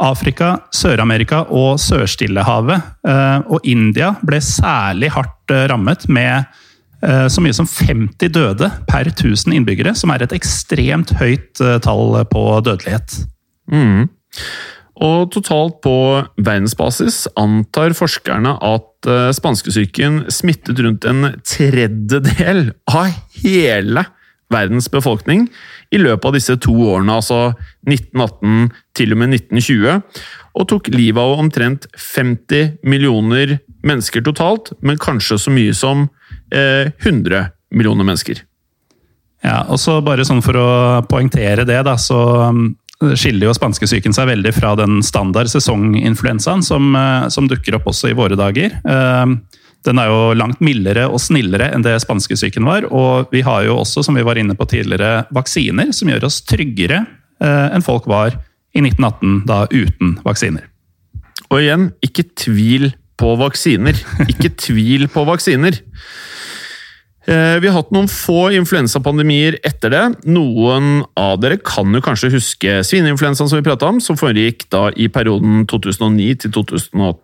[0.03, 2.83] Afrika, Sør-Amerika og Sør-Stillehavet.
[3.07, 6.51] Eh, og India ble særlig hardt eh, rammet, med
[7.03, 12.43] så mye som 50 døde per 1000 innbyggere, som er et ekstremt høyt tall på
[12.63, 13.17] dødelighet.
[13.67, 14.05] Mm.
[15.03, 15.97] Og totalt på
[16.39, 18.87] verdensbasis antar forskerne at
[19.35, 23.11] spanskesyken smittet rundt en tredjedel av
[23.43, 24.05] hele
[24.53, 25.47] verdens befolkning
[25.93, 27.53] i løpet av disse to årene, altså
[27.87, 29.99] 1918 til og med 1920,
[30.53, 36.07] og tok livet av omtrent 50 millioner mennesker totalt, men kanskje så mye som
[36.53, 38.43] eh, 100 millioner mennesker.
[39.43, 40.67] Ja, og så bare sånn For å
[41.09, 42.69] poengtere det, da, så um,
[43.19, 48.11] skiller jo spanskesyken seg veldig fra den standard sesonginfluensaen som, uh, som dukker opp også
[48.11, 48.75] i våre dager.
[48.87, 49.37] Uh,
[49.83, 52.87] den er jo langt mildere og snillere enn det spanskesyken var.
[52.87, 56.39] Og vi har jo også, som vi var inne på tidligere, vaksiner som gjør oss
[56.47, 57.03] tryggere
[57.43, 58.37] eh, enn folk var
[58.73, 60.69] i 1918, da uten vaksiner.
[61.51, 63.99] Og igjen, ikke tvil på vaksiner.
[64.31, 65.77] Ikke tvil på vaksiner.
[67.23, 70.03] Eh, vi har hatt noen få influensapandemier etter det.
[70.27, 74.89] Noen av dere kan jo kanskje huske svineinfluensaen som vi prata om, som foregikk da
[74.99, 77.15] i perioden 2009 til 2010.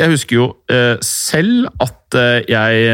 [0.00, 2.88] Jeg husker jo eh, selv at eh, jeg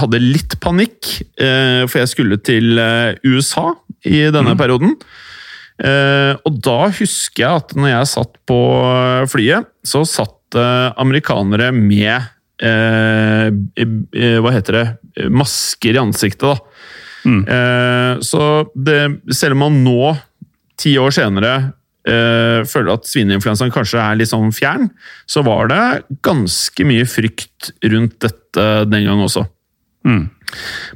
[0.00, 2.80] hadde litt panikk, for jeg skulle til
[3.26, 3.72] USA
[4.08, 4.94] i denne perioden.
[6.46, 8.58] og da husker jeg at når jeg satt på
[9.32, 10.56] flyet, så satt
[11.00, 12.28] amerikanere med
[12.60, 14.86] Hva heter det?
[15.32, 16.44] masker i ansiktet.
[16.44, 16.58] da.
[17.24, 17.42] Mm.
[17.48, 18.42] Eh, så
[18.74, 19.00] det,
[19.34, 20.14] selv om man nå,
[20.80, 21.54] ti år senere,
[22.08, 24.88] eh, føler at svineinfluensaen kanskje er litt sånn fjern,
[25.28, 25.84] så var det
[26.24, 29.44] ganske mye frykt rundt dette den gang også.
[30.08, 30.30] Mm.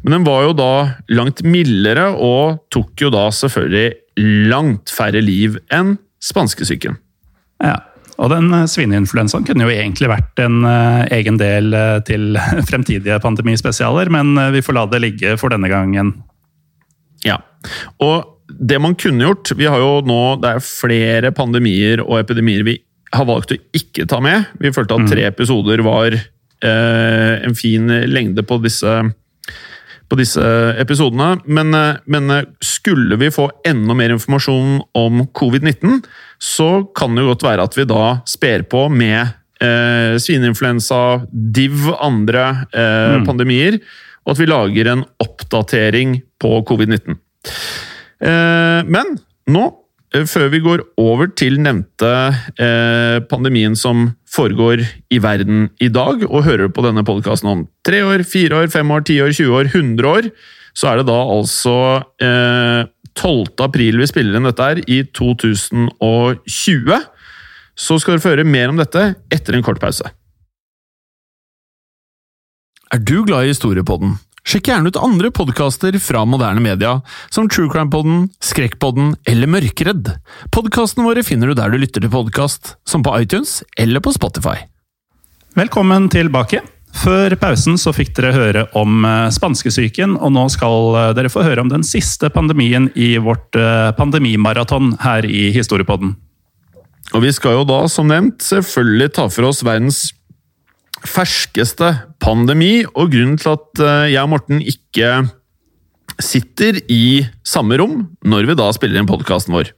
[0.02, 0.72] Men den var jo da
[1.14, 6.96] langt mildere, og tok jo da selvfølgelig langt færre liv enn spanskesyken.
[7.62, 7.78] Ja.
[8.22, 12.38] Og den eh, svineinfluensaen kunne jo egentlig vært en uh, egen del uh, til
[12.70, 16.14] fremtidige pandemispesialer, men vi får la det ligge for denne gangen.
[17.24, 17.40] Ja,
[18.04, 22.60] og det man kunne gjort Vi har jo nå Det er flere pandemier og epidemier
[22.66, 22.74] vi
[23.14, 24.50] har valgt å ikke ta med.
[24.60, 26.16] Vi følte at tre episoder var
[26.66, 28.90] en fin lengde på disse
[30.10, 30.42] på disse
[30.80, 31.38] episodene.
[31.44, 31.74] Men,
[32.10, 32.34] men,
[32.64, 36.02] skulle vi få enda mer informasjon om covid-19,
[36.42, 39.20] så kan det jo godt være at vi da sper på med
[39.64, 41.00] eh, svineinfluensa,
[41.32, 43.28] div, andre eh, mm.
[43.28, 43.78] pandemier,
[44.24, 47.18] og at vi lager en oppdatering på covid-19.
[48.24, 49.16] Eh, men
[49.52, 49.80] nå, eh,
[50.14, 52.10] før vi går over til nevnte
[52.62, 58.04] eh, pandemien som foregår i verden i dag, og hører på denne podkasten om tre
[58.06, 60.28] år, fire år, fem år, ti år, 20 år, 100 år,
[60.74, 61.76] så er det da altså
[62.22, 63.54] eh, 12.
[63.66, 67.00] april vi spiller inn dette her, i 2020.
[67.74, 70.06] Så skal dere få høre mer om dette etter en kort pause.
[72.94, 74.14] Er du glad i historiepodden?
[74.44, 76.98] Sjekk gjerne ut andre podkaster fra moderne media,
[77.32, 80.10] som True Crime-podden, Skrekkpodden eller Mørkredd.
[80.52, 84.58] Podkastene våre finner du der du lytter til podkast, som på iTunes eller på Spotify.
[85.56, 86.60] Velkommen tilbake.
[86.94, 91.42] Før pausen så fikk dere høre om eh, spanskesyken, og nå skal eh, dere få
[91.46, 96.12] høre om den siste pandemien i vårt eh, pandemimaraton her i Historiepodden.
[97.16, 100.04] Og vi skal jo da, som nevnt, selvfølgelig ta for oss verdens
[101.08, 101.90] ferskeste
[102.22, 105.24] pandemi, og grunnen til at jeg og Morten ikke
[106.22, 109.72] sitter i samme rom når vi da spiller inn podkasten vår.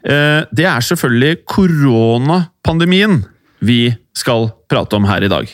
[0.00, 3.18] Det er selvfølgelig koronapandemien
[3.60, 5.50] vi skal prate om her i dag.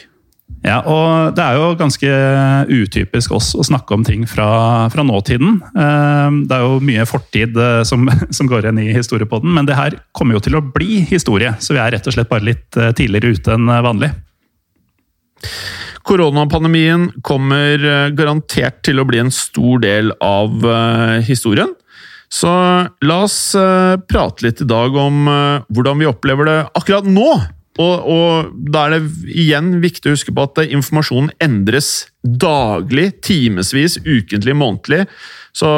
[0.66, 2.10] Ja, og det er jo ganske
[2.66, 5.60] utypisk oss å snakke om ting fra, fra nåtiden.
[5.62, 9.78] Eh, det er jo mye fortid eh, som, som går igjen i historiepodden, men det
[9.78, 12.78] her kommer jo til å bli historie, så vi er rett og slett bare litt
[12.80, 14.10] eh, tidligere ute enn vanlig.
[16.06, 17.82] Koronapandemien kommer
[18.14, 20.62] garantert til å bli en stor del av
[21.26, 21.72] historien.
[22.30, 22.50] Så
[23.02, 23.38] la oss
[24.06, 25.26] prate litt i dag om
[25.66, 27.26] hvordan vi opplever det akkurat nå.
[27.76, 33.98] Og, og, da er det igjen viktig å huske på at informasjonen endres daglig, timevis,
[34.06, 35.04] ukentlig, månedlig.
[35.56, 35.68] Så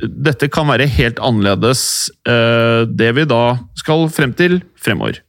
[0.00, 1.82] dette kan være helt annerledes
[2.28, 3.44] eh, det vi da
[3.80, 5.20] skal frem til fremover.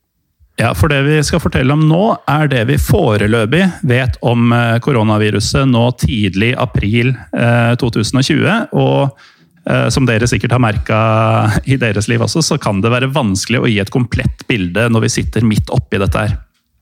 [0.59, 4.77] Ja, for det vi skal fortelle om nå, er det vi foreløpig vet om eh,
[4.83, 8.73] koronaviruset nå tidlig april eh, 2020.
[8.75, 9.21] og
[9.69, 10.99] Eh, som dere sikkert har merka
[11.69, 15.05] i deres liv også, så kan det være vanskelig å gi et komplett bilde når
[15.05, 16.39] vi sitter midt oppi dette her.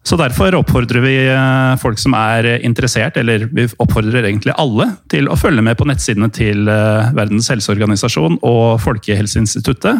[0.07, 5.28] Så Derfor oppfordrer vi eh, folk som er interessert, eller vi oppfordrer egentlig alle, til
[5.28, 9.99] å følge med på nettsidene til eh, Verdens helseorganisasjon og Folkehelseinstituttet,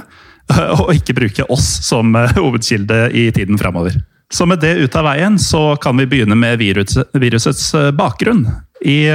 [0.80, 4.00] og ikke bruke oss som hovedkilde i tiden framover.
[4.34, 8.44] Så med det ut av veien, så kan vi begynne med virusets bakgrunn.
[8.86, 9.10] I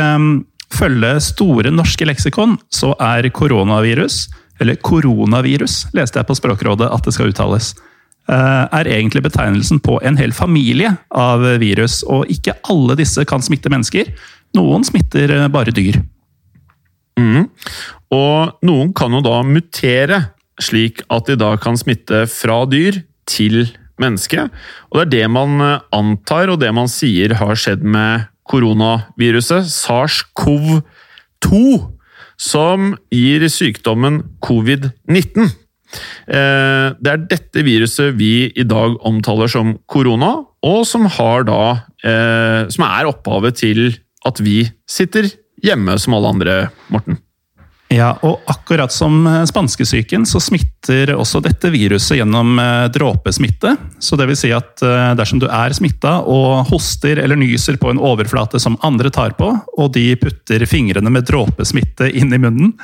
[0.74, 4.24] følge Store norske leksikon så er koronavirus,
[4.62, 7.72] eller koronavirus, leste jeg på Språkrådet at det skal uttales,
[8.30, 12.02] eh, er egentlig betegnelsen på en hel familie av virus.
[12.06, 14.12] Og ikke alle disse kan smitte mennesker.
[14.54, 16.00] Noen smitter eh, bare dyr.
[17.18, 17.48] Mm.
[18.14, 20.20] Og noen kan jo da mutere,
[20.62, 23.66] slik at de da kan smitte fra dyr til
[24.00, 24.48] menneske.
[24.90, 29.64] Og det er det man eh, antar, og det man sier har skjedd med koronaviruset,
[29.72, 31.50] SARS-CoV-2,
[32.40, 35.52] som gir sykdommen covid-19.
[36.26, 41.06] Eh, det er dette viruset vi i dag omtaler som korona, og som,
[41.48, 41.62] da,
[42.04, 43.86] eh, som er opphavet til
[44.24, 45.28] at vi sitter
[45.64, 46.56] hjemme som alle andre,
[46.92, 47.20] Morten.
[47.94, 53.74] Ja, og akkurat som eh, spanskesyken så smitter også dette viruset gjennom eh, dråpesmitte.
[54.02, 57.92] Så det vil si at eh, dersom du er smitta og hoster eller nyser på
[57.92, 62.74] en overflate som andre tar på, og de putter fingrene med dråpesmitte inn i munnen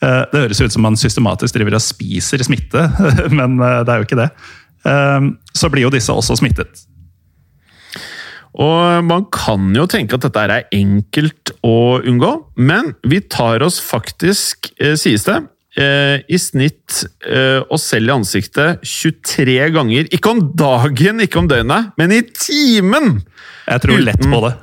[0.00, 2.86] Det høres ut som man systematisk driver og spiser smitte,
[3.38, 4.30] men det er jo ikke det.
[5.52, 6.86] Så blir jo disse også smittet.
[8.58, 13.78] Og man kan jo tenke at dette er enkelt å unngå, men vi tar oss
[13.82, 15.38] faktisk, eh, sies det,
[15.76, 20.08] eh, i snitt eh, oss selv i ansiktet 23 ganger.
[20.10, 23.22] Ikke om dagen, ikke om døgnet, men i timen!
[23.68, 24.56] Jeg tror uten, lett på det.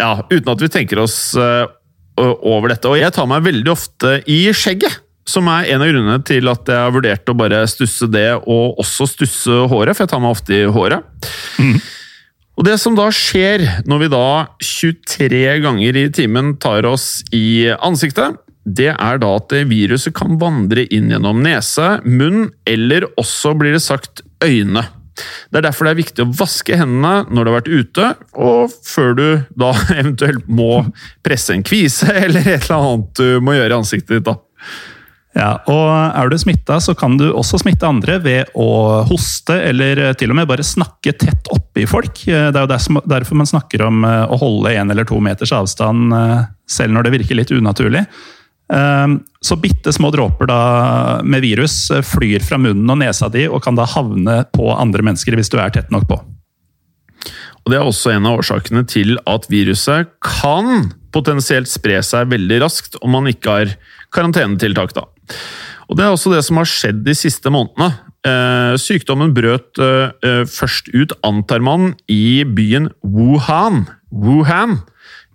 [0.00, 2.88] Ja, uten at vi tenker oss over dette.
[2.88, 4.98] Og jeg tar meg veldig ofte i skjegget.
[5.28, 8.80] Som er en av grunnene til at jeg har vurdert å bare stusse det, og
[8.80, 11.28] også stusse håret, for jeg tar meg ofte i håret.
[11.60, 11.76] Mm.
[12.60, 14.24] Og Det som da skjer når vi da
[14.60, 18.36] 23 ganger i timen tar oss i ansiktet,
[18.68, 23.80] det er da at viruset kan vandre inn gjennom nese, munn eller også blir det
[23.80, 24.84] sagt øyne.
[25.48, 28.76] Det er derfor det er viktig å vaske hendene når du har vært ute, og
[28.84, 30.84] før du da eventuelt må
[31.24, 34.28] presse en kvise eller et eller annet du må gjøre i ansiktet ditt.
[34.28, 34.36] da.
[35.36, 35.86] Ja, og
[36.18, 40.40] Er du smitta, så kan du også smitte andre ved å hoste, eller til og
[40.40, 42.24] med bare snakke tett oppi folk.
[42.26, 46.10] Det er jo derfor man snakker om eh, å holde én eller to meters avstand,
[46.16, 48.04] eh, selv når det virker litt unaturlig.
[49.42, 50.50] Så bitte små dråper
[51.24, 55.06] med virus eh, flyr fra munnen og nesa di og kan da havne på andre
[55.06, 56.18] mennesker hvis du er tett nok på.
[57.60, 62.60] Og Det er også en av årsakene til at viruset kan potensielt spre seg veldig
[62.62, 63.72] raskt om man ikke har
[64.14, 64.94] karantenetiltak.
[64.96, 65.06] da.
[65.90, 67.90] Og Det er også det som har skjedd de siste månedene.
[68.26, 74.78] Eh, sykdommen brøt eh, først ut, antar man, i byen Wuhan, Wuhan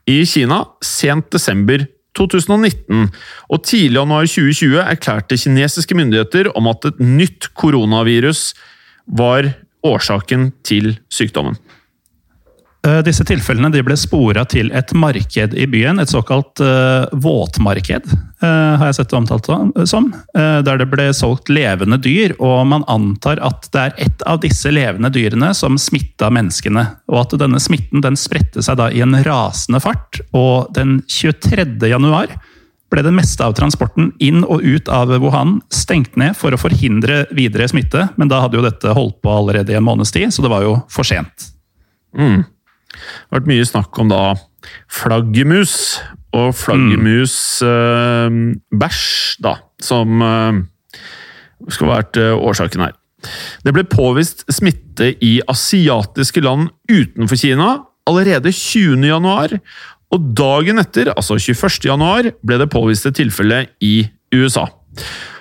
[0.08, 1.84] i Kina sent desember
[2.16, 3.10] 2019.
[3.52, 8.54] Og tidlig januar 2020 erklærte kinesiske myndigheter om at et nytt koronavirus
[9.06, 9.52] var
[9.86, 11.58] årsaken til sykdommen.
[12.86, 18.12] Eh, disse tilfellene ble spora til et marked i byen, et såkalt uh, våtmarked,
[18.44, 19.50] uh, har jeg sett det omtalt
[19.90, 20.12] som.
[20.38, 24.44] Uh, der det ble solgt levende dyr, og man antar at det er ett av
[24.44, 26.86] disse levende dyrene som smitta menneskene.
[27.10, 31.66] Og at denne smitten den spredte seg da i en rasende fart, og den 23.
[31.90, 32.38] januar
[32.94, 37.24] ble det meste av transporten inn og ut av Wuhan stengt ned for å forhindre
[37.34, 40.46] videre smitte, men da hadde jo dette holdt på allerede i en måneds tid, så
[40.46, 41.50] det var jo for sent.
[42.16, 42.44] Mm.
[42.96, 44.22] Det har vært mye snakk om da
[44.92, 45.76] flaggermus
[46.36, 47.64] og flaggermusbæsj,
[48.76, 49.44] mm.
[49.46, 50.54] da, som uh,
[51.70, 52.96] skal ha vært uh, årsaken her.
[53.66, 57.70] Det ble påvist smitte i asiatiske land utenfor Kina
[58.06, 59.02] allerede 20.
[59.10, 59.56] januar,
[60.14, 61.88] og dagen etter, altså 21.
[61.90, 63.96] januar, ble det påvist et tilfelle i
[64.36, 64.68] USA.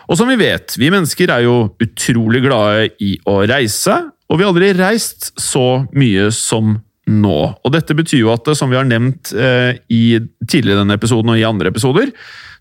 [0.09, 4.45] Og som vi vet, vi mennesker er jo utrolig glade i å reise, og vi
[4.45, 6.79] har aldri reist så mye som
[7.11, 7.39] nå.
[7.65, 11.41] Og Dette betyr jo at, som vi har nevnt eh, i tidligere denne episoden og
[11.41, 12.13] i andre episoder,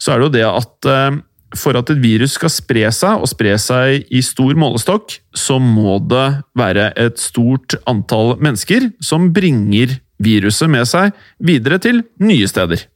[0.02, 1.22] så er det jo det at eh,
[1.58, 6.00] for at et virus skal spre seg, og spre seg i stor målestokk, så må
[6.10, 6.26] det
[6.58, 11.14] være et stort antall mennesker som bringer viruset med seg
[11.44, 12.88] videre til nye steder.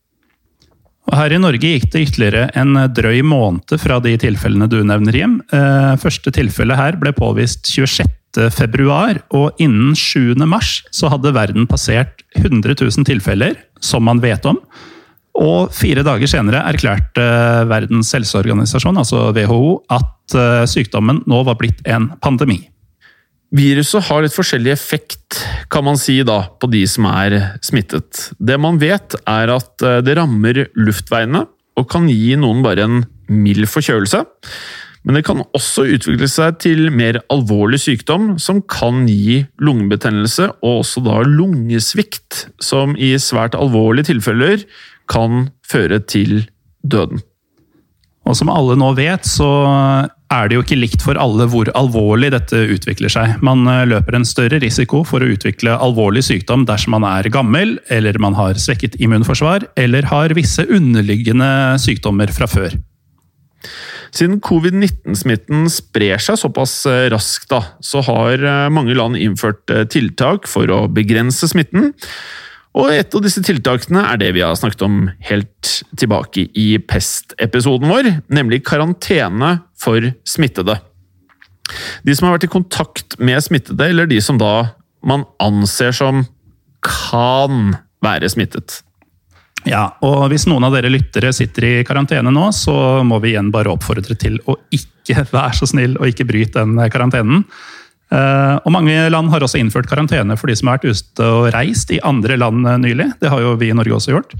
[1.07, 5.37] Her i Norge gikk det ytterligere en drøy måned fra de tilfellene du nevner, Jim.
[5.55, 8.16] Eh, første tilfelle her ble påvist 26
[8.53, 10.35] februar, og innen 7.
[10.49, 14.59] mars så hadde verden passert 100 000 tilfeller, som man vet om.
[15.37, 17.25] Og fire dager senere erklærte
[17.69, 22.63] Verdens helseorganisasjon, altså WHO, at eh, sykdommen nå var blitt en pandemi.
[23.55, 25.37] Viruset har litt forskjellig effekt,
[25.71, 28.31] kan man si, da, på de som er smittet.
[28.41, 31.45] Det man vet, er at eh, det rammer luftveiene
[31.77, 32.99] og kan gi noen bare en
[33.29, 34.23] mild forkjølelse.
[35.07, 40.81] Men det kan også utvikle seg til mer alvorlig sykdom, som kan gi lungebetennelse og
[40.81, 44.67] også da lungesvikt, som i svært alvorlige tilfeller
[45.07, 46.41] kan føre til
[46.83, 47.23] døden.
[48.27, 49.47] Og som alle nå vet, så
[50.27, 53.37] er det jo ikke likt for alle hvor alvorlig dette utvikler seg.
[53.45, 57.77] Man eh, løper en større risiko for å utvikle alvorlig sykdom dersom man er gammel,
[57.87, 61.49] eller man har svekket immunforsvar, eller har visse underliggende
[61.79, 62.75] sykdommer fra før.
[64.15, 69.85] Siden covid-19-smitten sprer seg såpass eh, raskt, da, så har eh, mange land innført eh,
[69.89, 71.93] tiltak for å begrense smitten.
[72.77, 77.89] Og et av disse tiltakene er det vi har snakket om helt tilbake i pestepisoden
[77.89, 80.77] vår, nemlig karantene for smittede.
[82.05, 84.69] De som har vært i kontakt med smittede, eller de som da
[85.07, 86.25] man anser som
[86.85, 87.73] kan
[88.05, 88.81] være smittet.
[89.67, 93.51] Ja, og hvis noen av dere lyttere sitter i karantene nå, så må vi igjen
[93.53, 97.43] bare oppfordre til å ikke være så snill og ikke bryte den karantenen.
[98.07, 101.49] Eh, og Mange land har også innført karantene for de som har vært ute og
[101.55, 103.11] reist i andre land eh, nylig.
[103.21, 104.37] Det har jo vi i Norge også gjort.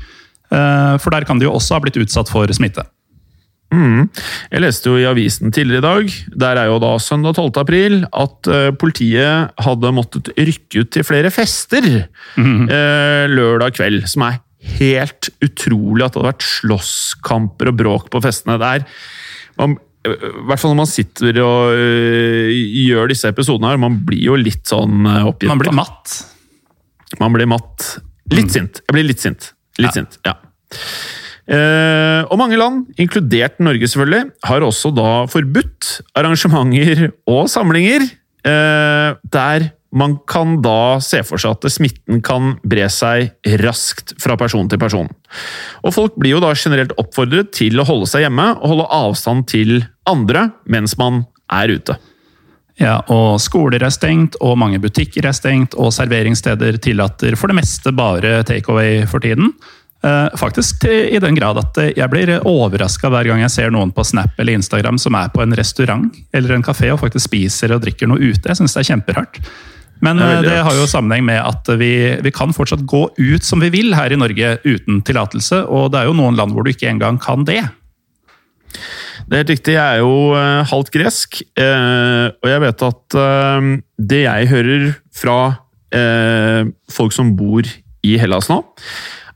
[0.48, 2.88] Eh, for der kan de jo også ha blitt utsatt for smitte.
[3.76, 4.06] Mm.
[4.54, 7.50] Jeg leste jo i avisen tidligere i dag, der er jo da søndag 12.
[7.60, 8.48] april, at
[8.80, 11.84] politiet hadde måttet rykke ut til flere fester
[12.40, 12.64] mm.
[13.28, 14.06] lørdag kveld.
[14.08, 14.40] Som er
[14.78, 18.58] helt utrolig at det hadde vært slåsskamper og bråk på festene.
[18.62, 18.88] der.
[19.58, 20.16] man, i
[20.48, 22.52] hvert fall når man sitter og uh,
[22.88, 25.52] gjør disse episodene her, man blir jo litt sånn oppgitt.
[25.52, 26.18] Man blir matt.
[27.22, 27.94] Man blir matt.
[28.34, 28.56] Litt mm.
[28.56, 28.82] sint.
[28.84, 29.54] Jeg blir litt sint.
[29.80, 29.96] Litt ja.
[30.02, 30.36] sint, ja.
[31.48, 39.16] Eh, og mange land, inkludert Norge selvfølgelig, har også da forbudt arrangementer og samlinger eh,
[39.32, 43.32] der man kan da se for seg at smitten kan bre seg
[43.62, 45.08] raskt fra person til person.
[45.86, 49.48] Og folk blir jo da generelt oppfordret til å holde seg hjemme og holde avstand
[49.52, 49.80] til
[50.10, 51.24] andre mens man
[51.54, 51.98] er ute.
[52.78, 57.58] Ja, og skoler er stengt, og mange butikker er stengt, og serveringssteder tillater for det
[57.58, 59.56] meste bare takeaway for tiden.
[60.06, 63.90] Uh, faktisk i den grad at eh, jeg blir overraska hver gang jeg ser noen
[63.90, 67.74] på Snap eller Instagram som er på en restaurant eller en kafé og faktisk spiser
[67.74, 68.46] og drikker noe ute.
[68.46, 69.42] Jeg syns det er kjempehardt.
[70.06, 71.92] Men det, uh, det har jo sammenheng med at vi,
[72.24, 76.02] vi, kan fortsatt gå ut som vi vil her i Norge uten tillatelse, og det
[76.02, 77.64] er jo noen land hvor du ikke engang kan det.
[79.28, 79.76] Det er helt riktig.
[79.76, 83.22] Jeg er jo uh, halvt gresk, og jeg vet at
[83.98, 85.40] det jeg hører fra
[86.92, 87.64] folk som bor
[88.06, 88.60] i Hellas nå,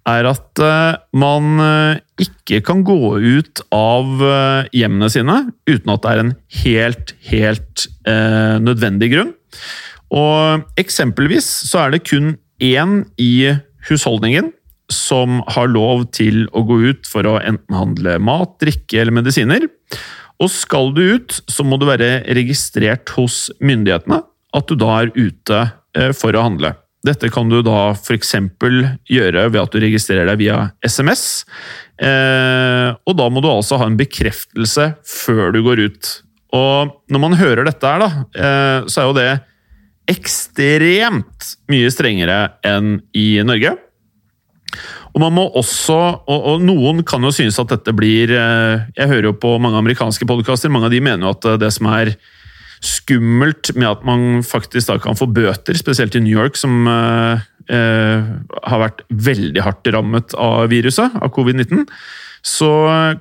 [0.10, 5.38] er at eh, man eh, ikke kan gå ut av eh, hjemmene sine
[5.70, 6.34] uten at det er en
[6.64, 9.36] helt, helt eh, nødvendig grunn.
[10.12, 13.54] Og eksempelvis så er det kun én i
[13.88, 14.52] husholdningen
[14.92, 19.70] som har lov til å gå ut for å enten handle mat, drikke eller medisiner.
[20.42, 24.20] Og skal du ut, så må du være registrert hos myndighetene
[24.58, 25.62] at du da er ute
[26.18, 26.74] for å handle.
[27.06, 28.36] Dette kan du da f.eks.
[29.10, 31.46] gjøre ved at du registrerer deg via SMS.
[31.98, 36.12] Eh, og da må du altså ha en bekreftelse før du går ut.
[36.54, 39.32] Og når man hører dette her, da, eh, så er jo det
[40.10, 43.76] ekstremt mye strengere enn i Norge.
[45.12, 49.10] Og man må også, og, og, noen kan jo synes at dette blir eh, Jeg
[49.12, 52.14] hører jo på mange amerikanske podkaster, mange av de mener jo at det som er
[52.82, 57.44] skummelt med at man faktisk da kan få bøter, spesielt i New York, som eh,
[57.70, 58.24] eh
[58.72, 61.86] har vært veldig hardt rammet av viruset, av covid-19.
[62.42, 62.72] Så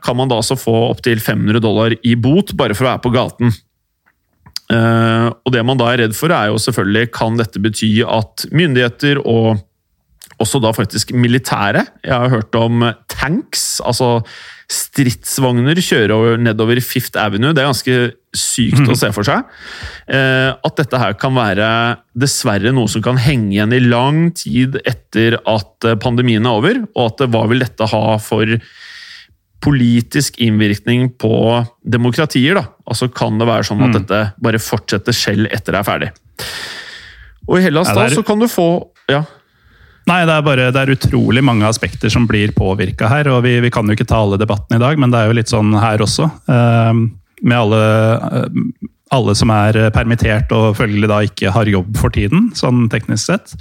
[0.00, 3.12] kan man da altså få opptil 500 dollar i bot bare for å være på
[3.12, 3.52] gaten.
[4.70, 8.46] Eh, og det man da er redd for, er jo selvfølgelig kan dette bety at
[8.54, 9.58] myndigheter og
[10.40, 14.22] også da faktisk militære Jeg har hørt om tanks, altså
[14.70, 17.52] stridsvogner kjører nedover Fifth Avenue.
[17.52, 17.96] Det er ganske
[18.36, 18.92] sykt mm.
[18.92, 19.48] å se for seg.
[20.06, 21.66] Eh, at dette her kan være
[22.14, 26.84] dessverre noe som kan henge igjen i lang tid etter at eh, pandemien er over.
[26.94, 28.54] Og at hva vil dette ha for
[29.60, 31.34] politisk innvirkning på
[31.82, 32.56] demokratier?
[32.56, 32.64] da?
[32.88, 33.98] Altså Kan det være sånn at mm.
[33.98, 36.10] dette bare fortsetter selv etter det er ferdig?
[37.48, 38.70] Og i Hellas da så kan du få
[39.10, 39.24] ja,
[40.08, 43.28] Nei, det er bare det er utrolig mange aspekter som blir påvirka her.
[43.30, 45.36] og vi, vi, kan jo ikke ta alle debatten i dag, men det er jo
[45.38, 46.26] litt sånn her også.
[46.50, 47.04] Uh,
[47.40, 47.82] med alle,
[48.24, 53.28] uh, alle, som er permittert og følgelig da ikke har jobb for tiden, sånn teknisk
[53.28, 53.54] sett.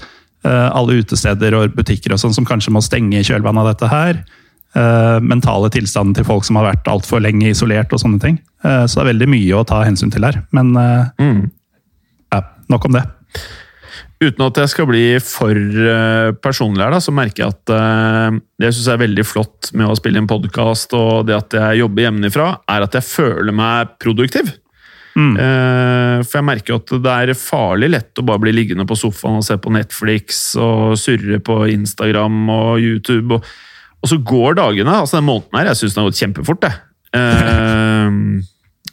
[0.47, 3.91] Uh, alle utesteder og butikker og sånn som kanskje må stenge i kjølvannet av dette
[3.91, 4.23] her.
[4.73, 8.35] Mentale tilstanden til folk som har vært altfor lenge isolert og sånne ting.
[8.61, 10.41] så det er veldig mye å ta hensyn til her.
[10.53, 11.39] Men mm.
[12.35, 13.01] ja, nok om det.
[14.21, 15.57] Uten at jeg skal bli for
[16.43, 17.73] personlig her, da, så merker jeg at
[18.59, 21.81] det jeg syns er veldig flott med å spille en podkast og det at jeg
[21.81, 24.53] jobber hjemmefra, er at jeg føler meg produktiv.
[25.19, 25.33] Mm.
[26.23, 29.47] For jeg merker at det er farlig lett å bare bli liggende på sofaen og
[29.47, 33.39] se på Netflix og surre på Instagram og YouTube.
[33.39, 33.49] Og,
[33.99, 35.01] og så går dagene.
[35.01, 36.73] altså Den måneden her, jeg syns den har gått kjempefort, det.
[37.15, 38.41] Uh,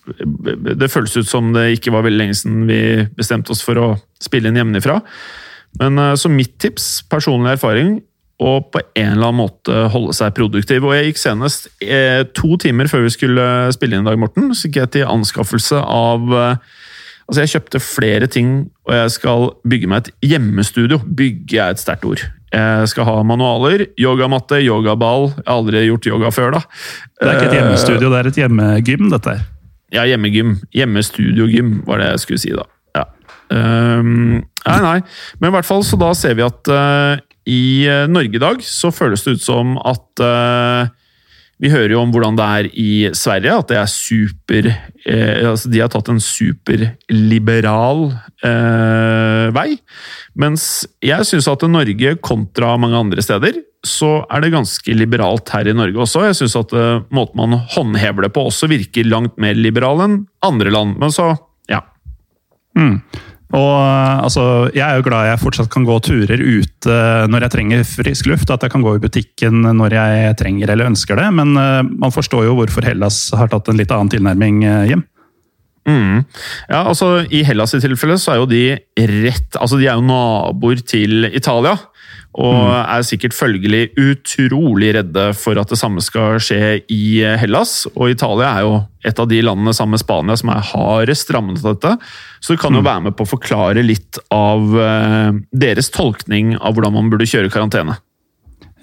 [0.07, 2.81] det føles ut som det ikke var veldig lenge siden vi
[3.19, 3.89] bestemte oss for å
[4.23, 5.01] spille inn hjemmefra.
[5.81, 7.99] Men eh, så mitt tips, personlig erfaring,
[8.43, 10.85] og på en eller annen måte holde seg produktiv.
[10.85, 14.51] Og jeg gikk senest eh, to timer før vi skulle spille inn i dag, Morten,
[14.53, 16.75] så gikk jeg til anskaffelse av eh,
[17.27, 18.51] Altså, jeg kjøpte flere ting,
[18.87, 21.01] og jeg skal bygge meg et hjemmestudio.
[21.19, 22.23] Bygge er et sterkt ord.
[22.57, 25.29] Jeg skal ha manualer, yogamatte, yogaball.
[25.35, 26.63] Jeg har aldri gjort yoga før, da.
[27.21, 29.45] Det er ikke et hjemmestudio, det er et hjemmegym, dette her.
[29.93, 30.57] Ja, hjemmegym.
[30.75, 32.65] Hjemmestudiogym, var det jeg skulle si, da.
[32.97, 33.07] Ja.
[33.53, 34.99] Um, nei, nei.
[35.39, 38.63] Men i hvert fall, så da ser vi at uh, i eh, Norge i dag
[38.67, 40.89] så føles det ut som at uh,
[41.63, 45.71] vi hører jo om hvordan det er i Sverige, at det er super eh, altså
[45.73, 48.03] De har tatt en superliberal
[48.45, 49.71] eh, vei.
[50.37, 55.68] Mens jeg syns at Norge kontra mange andre steder, så er det ganske liberalt her
[55.70, 56.26] i Norge også.
[56.26, 60.18] Jeg syns at eh, måten man håndhever det på også virker langt mer liberal enn
[60.45, 60.99] andre land.
[61.01, 61.30] Men så,
[61.72, 61.80] ja.
[62.76, 63.01] Mm.
[63.57, 63.74] Og
[64.26, 66.97] altså, Jeg er jo glad jeg fortsatt kan gå turer ute
[67.30, 68.51] når jeg trenger frisk luft.
[68.51, 71.28] At jeg kan gå i butikken når jeg trenger eller ønsker det.
[71.39, 75.07] Men man forstår jo hvorfor Hellas har tatt en litt annen tilnærming hjem.
[75.87, 76.24] Mm.
[76.68, 78.62] Ja, altså I Hellas i tilfelle så er jo de
[79.07, 81.76] rett Altså de er jo naboer til Italia.
[82.37, 82.72] Og mm.
[82.93, 87.87] er sikkert følgelig utrolig redde for at det samme skal skje i Hellas.
[87.95, 88.74] Og Italia er jo
[89.07, 91.95] et av de landene sammen med Spania som er hardest rammet av dette.
[92.45, 92.89] Så du kan jo mm.
[92.91, 97.53] være med på å forklare litt av uh, deres tolkning av hvordan man burde kjøre
[97.55, 97.97] karantene.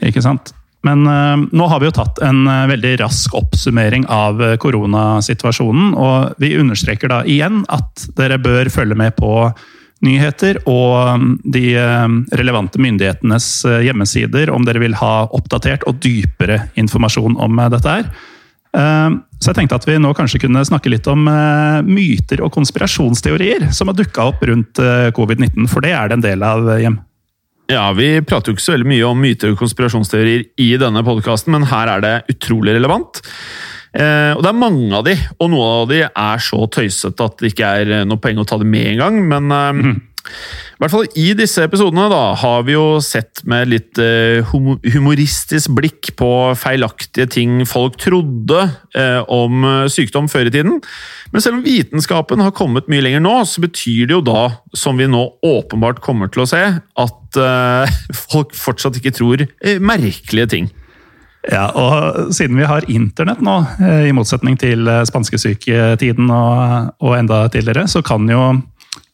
[0.01, 0.55] Ikke sant.
[0.83, 5.93] Men uh, nå har vi jo tatt en uh, veldig rask oppsummering av koronasituasjonen.
[5.95, 9.47] Og vi understreker da igjen at dere bør følge med på
[10.03, 11.77] nyheter og um, de
[12.35, 18.09] relevante myndighetenes hjemmesider om dere vil ha oppdatert og dypere informasjon om dette her.
[18.73, 21.27] Så jeg tenkte at vi nå kanskje kunne snakke litt om
[21.85, 24.81] myter og konspirasjonsteorier som har dukka opp rundt
[25.13, 26.97] covid-19, for det er det en del av hjem.
[27.73, 31.55] Ja, Vi prater jo ikke så veldig mye om myter og konspirasjonsteorier i denne podkasten,
[31.55, 33.21] men her er det utrolig relevant.
[33.93, 37.37] Eh, og det er mange av de, og noen av de er så tøysete at
[37.41, 39.19] det ikke er eh, noe poeng å ta det med engang.
[39.29, 39.97] Men eh, mm.
[40.75, 44.53] i hvert fall i disse episodene da, har vi jo sett med litt eh,
[44.95, 48.65] humoristisk blikk på feilaktige ting folk trodde
[48.97, 50.81] eh, om sykdom før i tiden.
[51.33, 54.43] Men selv om vitenskapen har kommet mye lenger nå, så betyr det jo da,
[54.77, 57.95] som vi nå åpenbart kommer til å se, at uh,
[58.29, 59.45] folk fortsatt ikke tror
[59.81, 60.69] merkelige ting.
[61.49, 67.41] Ja, og siden vi har internett nå, eh, i motsetning til spanskesyketiden og, og enda
[67.51, 68.45] tidligere, så kan jo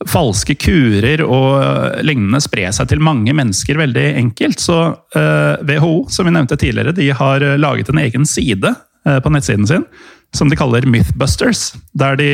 [0.08, 4.62] falske kurer og lignende spre seg til mange mennesker veldig enkelt.
[4.62, 9.34] Så uh, WHO, som vi nevnte tidligere, de har laget en egen side uh, på
[9.34, 9.88] nettsiden sin
[10.36, 11.74] som de kaller Mythbusters.
[11.98, 12.30] Der de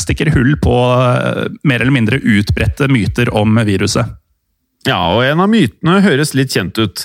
[0.00, 4.16] stikker hull på uh, mer eller mindre utbredte myter om viruset.
[4.88, 7.02] Ja, og en av mytene høres litt kjent ut.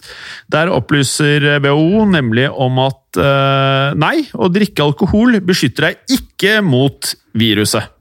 [0.52, 7.12] Der opplyser WHO nemlig om at uh, nei, å drikke alkohol beskytter deg ikke mot
[7.36, 7.92] viruset.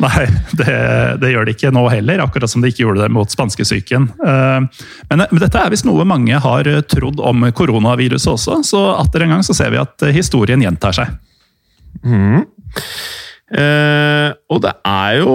[0.00, 0.76] Nei, det,
[1.20, 4.06] det, gjør det ikke nå heller, akkurat som det ikke gjorde det mot spanskesyken.
[4.22, 4.62] Uh,
[5.10, 9.34] men, men, dette er visst noe mange har trodd om koronaviruset også, så atter en
[9.34, 11.18] gang så ser vi at historien gjentar seg.
[12.04, 12.46] Mm.
[13.50, 15.32] Eh, og det er jo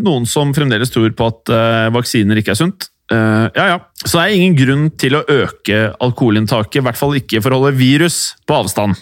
[0.00, 1.52] noen som fremdeles tror på at
[1.92, 2.88] vaksiner ikke er sunt.
[3.12, 3.78] Eh, ja, ja.
[4.04, 7.60] Så det er ingen grunn til å øke alkoholinntaket, i hvert fall ikke for å
[7.60, 8.98] holde virus på avstand.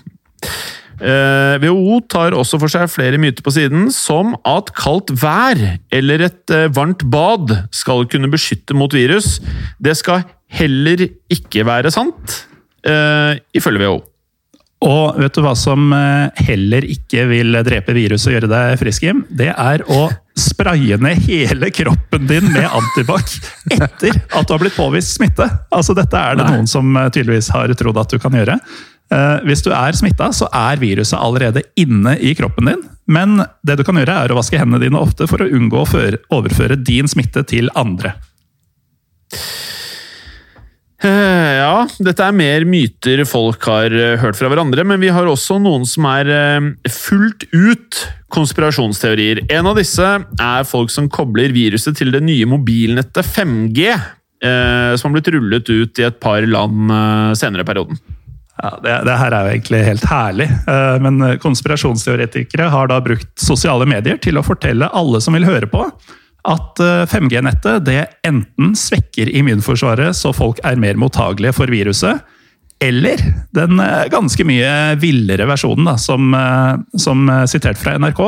[1.01, 5.57] Uh, eh, WHO tar også for seg flere myter på siden, som at kaldt vær
[5.97, 9.39] eller et uh, varmt bad skal kunne beskytte mot virus.
[9.81, 12.41] Det skal heller ikke være sant,
[13.55, 13.99] ifølge WHO.
[14.81, 15.93] Og vet du hva som
[16.41, 19.24] heller ikke vil drepe viruset og gjøre deg frisk, Jim?
[19.28, 20.07] Det er å
[20.41, 23.35] spraye ned hele kroppen din med antibac
[23.72, 25.47] etter at du har blitt påvist smitte.
[25.74, 28.57] Altså, dette er det noen som eh, tydeligvis har trodd at du kan gjøre.
[29.11, 32.85] Eh, hvis du er smitta, så er viruset allerede inne i kroppen din.
[33.11, 36.05] Men det du kan gjøre, er å vaske hendene dine ofte for å unngå å
[36.39, 38.14] overføre din smitte til andre.
[41.01, 45.29] Eh, ja, dette er mer myter folk har eh, hørt fra hverandre, men vi har
[45.31, 49.47] også noen som er eh, fullt ut konspirasjonsteorier.
[49.49, 53.95] En av disse er folk som kobler viruset til det nye mobilnettet 5G,
[54.41, 56.89] som har blitt rullet ut i et par land
[57.37, 57.99] senere i perioden.
[58.57, 60.47] Ja, det, det, her er jo egentlig helt herlig,
[61.05, 65.83] men konspirasjonsteoretikere har da brukt sosiale medier til å fortelle alle som vil høre på,
[66.49, 66.80] at
[67.11, 72.22] 5G-nettet eh, det enten svekker immunforsvaret så folk er mer mottagelige for viruset,
[72.80, 73.20] eller
[73.57, 74.72] den eh, ganske mye
[75.03, 78.24] villere versjonen, da, som, eh, som sitert fra NRK.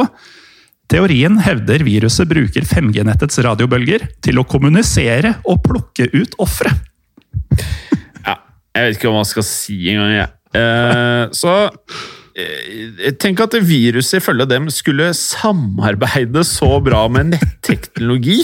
[0.92, 6.74] Teorien hevder viruset bruker 5G-nettets radiobølger til å kommunisere og plukke ut ofre.
[8.26, 8.36] Ja,
[8.76, 10.28] jeg vet ikke hva man skal si engang, jeg.
[10.52, 11.54] Eh, så
[12.32, 18.38] Eh, tenk at viruset ifølge dem skulle samarbeide så bra med netteknologi.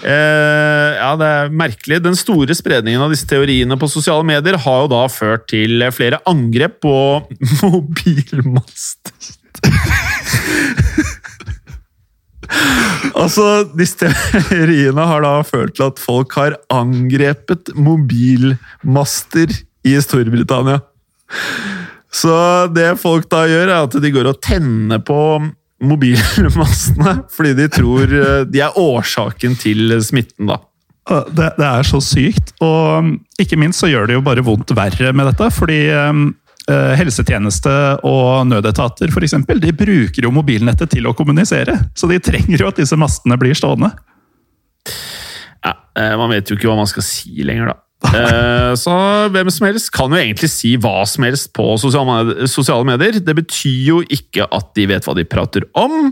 [0.00, 2.00] Eh, ja, det er merkelig.
[2.06, 6.22] Den store spredningen av disse teoriene på sosiale medier har jo da ført til flere
[6.30, 6.94] angrep på
[7.60, 9.12] mobilmaster.
[13.20, 13.44] Altså,
[13.76, 14.08] disse
[14.48, 19.52] teoriene har da ført til at folk har angrepet mobilmaster
[19.86, 20.80] i Storbritannia.
[22.10, 22.34] Så
[22.74, 25.20] det folk da gjør, er at de går og tenner på
[25.80, 30.60] mobilmastene, fordi de tror eh, de er årsaken til smitten, da.
[31.10, 34.70] Det, det, er så sykt, og um, ikke minst så gjør det jo bare vondt
[34.76, 35.48] verre med dette.
[35.56, 36.28] Fordi um,
[36.68, 37.72] uh, helsetjeneste
[38.06, 41.74] og nødetater for eksempel, de bruker jo mobilnettet til å kommunisere.
[41.98, 43.90] Så de trenger jo at disse mastene blir stående.
[45.64, 47.89] Ja, uh, Man vet jo ikke hva man skal si lenger, da.
[48.00, 48.92] Uh, så
[49.28, 53.20] hvem som helst kan jo egentlig si hva som helst på sosiale medier.
[53.20, 56.08] Det betyr jo ikke at de vet hva de prater om.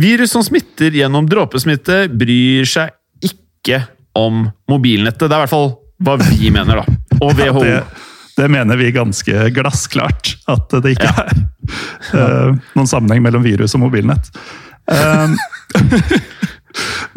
[0.00, 2.94] Virus som smitter gjennom dråpesmitte, bryr seg
[3.28, 3.84] ikke
[4.18, 5.26] om mobilnettet.
[5.26, 5.72] Det er i hvert fall
[6.04, 6.98] hva vi mener, da.
[7.20, 7.66] Og WHO.
[7.66, 8.06] Ja, det,
[8.38, 10.38] det, mener vi ganske glassklart.
[10.48, 11.28] At det ikke ja.
[11.28, 11.44] er
[12.16, 14.32] uh, noen sammenheng mellom virus og mobilnett.
[14.88, 15.36] Uh,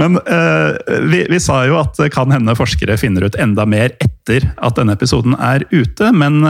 [0.02, 0.74] men uh,
[1.12, 4.78] vi, vi, sa jo at det kan hende forskere finner ut enda mer etter at
[4.80, 6.10] denne episoden er ute.
[6.16, 6.42] Men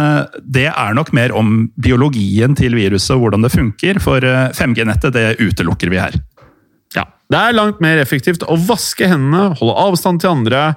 [0.41, 3.99] det er nok mer om biologien til viruset og hvordan det funker.
[4.03, 4.23] For
[4.57, 6.17] 5G-nettet det utelukker vi her.
[6.95, 7.05] Ja.
[7.31, 10.71] Det er langt mer effektivt å vaske hendene, holde avstand til andre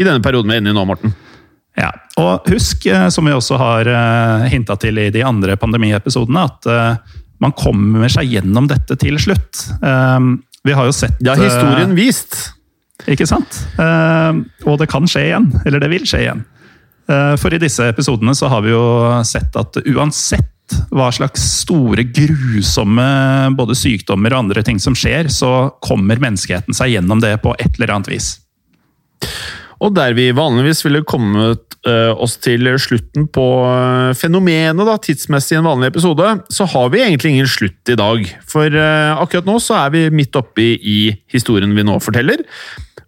[0.00, 1.14] i denne perioden vi er inne i nå, Morten.
[1.78, 1.88] Ja,
[2.20, 6.68] og husk, eh, som vi også har eh, hinta til i de andre pandemiepisodene, at
[6.68, 9.64] eh, man kommer seg gjennom dette til slutt.
[10.62, 12.36] Vi har jo sett Det har historien vist!
[13.10, 13.56] Ikke sant?
[14.62, 15.48] Og det kan skje igjen.
[15.66, 16.44] Eller det vil skje igjen.
[17.42, 18.84] For i disse episodene så har vi jo
[19.26, 20.52] sett at uansett
[20.94, 23.08] hva slags store, grusomme
[23.58, 27.74] både sykdommer og andre ting som skjer, så kommer menneskeheten seg gjennom det på et
[27.76, 28.36] eller annet vis.
[29.82, 35.58] Og der vi vanligvis ville kommet uh, oss til slutten på uh, fenomenet da, tidsmessig
[35.58, 38.28] en vanlig episode, så har vi egentlig ingen slutt i dag.
[38.46, 41.00] For uh, akkurat nå så er vi midt oppi i
[41.34, 42.46] historien vi nå forteller.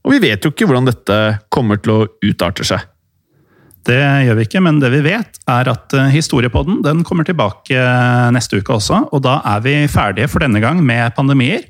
[0.04, 1.20] Og vi vet jo ikke hvordan dette
[1.54, 2.82] kommer til å utarte seg.
[3.84, 7.76] Det gjør vi ikke, men det vi vet, er at eh, Historiepodden den kommer tilbake
[7.76, 9.02] eh, neste uke også.
[9.12, 11.66] Og da er vi ferdige for denne gang med pandemier.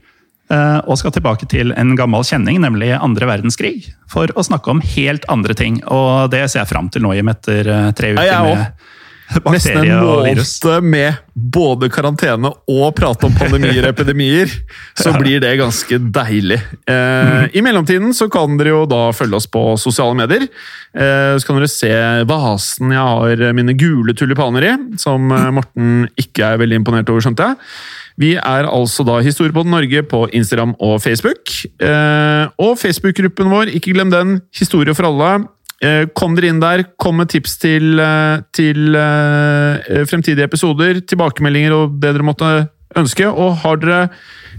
[0.54, 3.90] Eh, og skal tilbake til en gammel kjenning, nemlig andre verdenskrig.
[4.10, 5.80] For å snakke om helt andre ting.
[5.90, 8.92] Og det ser jeg fram til nå, Jim, etter tre uker med
[9.48, 14.52] Nesten en måned med både karantene og prate om pandemier og epidemier.
[15.00, 16.60] Så blir det ganske deilig.
[16.90, 20.46] Eh, I mellomtiden så kan dere jo da følge oss på sosiale medier.
[20.94, 21.90] Eh, så kan dere se
[22.28, 27.24] vasen jeg har mine gule tulipaner i, som eh, Morten ikke er veldig imponert over,
[27.24, 27.58] skjønte jeg.
[28.20, 31.50] Vi er altså da Historiepodden Norge på Instagram og Facebook.
[31.82, 35.48] Eh, og Facebook-gruppen vår, ikke glem den, Historie for alle.
[35.82, 41.74] Eh, kom dere inn der, kom med tips til, eh, til uh, fremtidige episoder, tilbakemeldinger
[41.74, 42.50] og det dere måtte
[42.96, 43.26] ønske.
[43.28, 44.00] Og har dere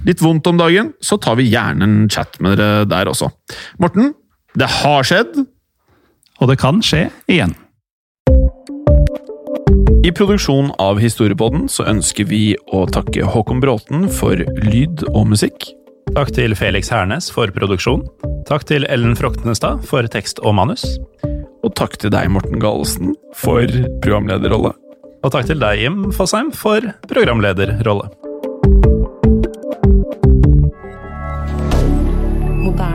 [0.06, 3.32] litt vondt om dagen, så tar vi gjerne en chat med dere der også.
[3.82, 4.14] Morten,
[4.56, 5.46] det har skjedd.
[6.44, 7.56] Og det kan skje igjen.
[10.06, 12.44] I produksjonen av Historiepodden så ønsker vi
[12.76, 14.38] å takke Håkon Bråten for
[14.68, 15.72] lyd og musikk.
[16.14, 18.04] Takk til Felix Hernes for produksjon.
[18.46, 20.84] Takk til Ellen Froktenestad for tekst og manus.
[21.66, 23.66] Og takk til deg, Morten Galesen, for
[24.06, 24.76] programlederrolle.
[25.26, 28.12] Og takk til deg, Jim Fosheim, for programlederrolle.
[32.62, 32.95] Moderne.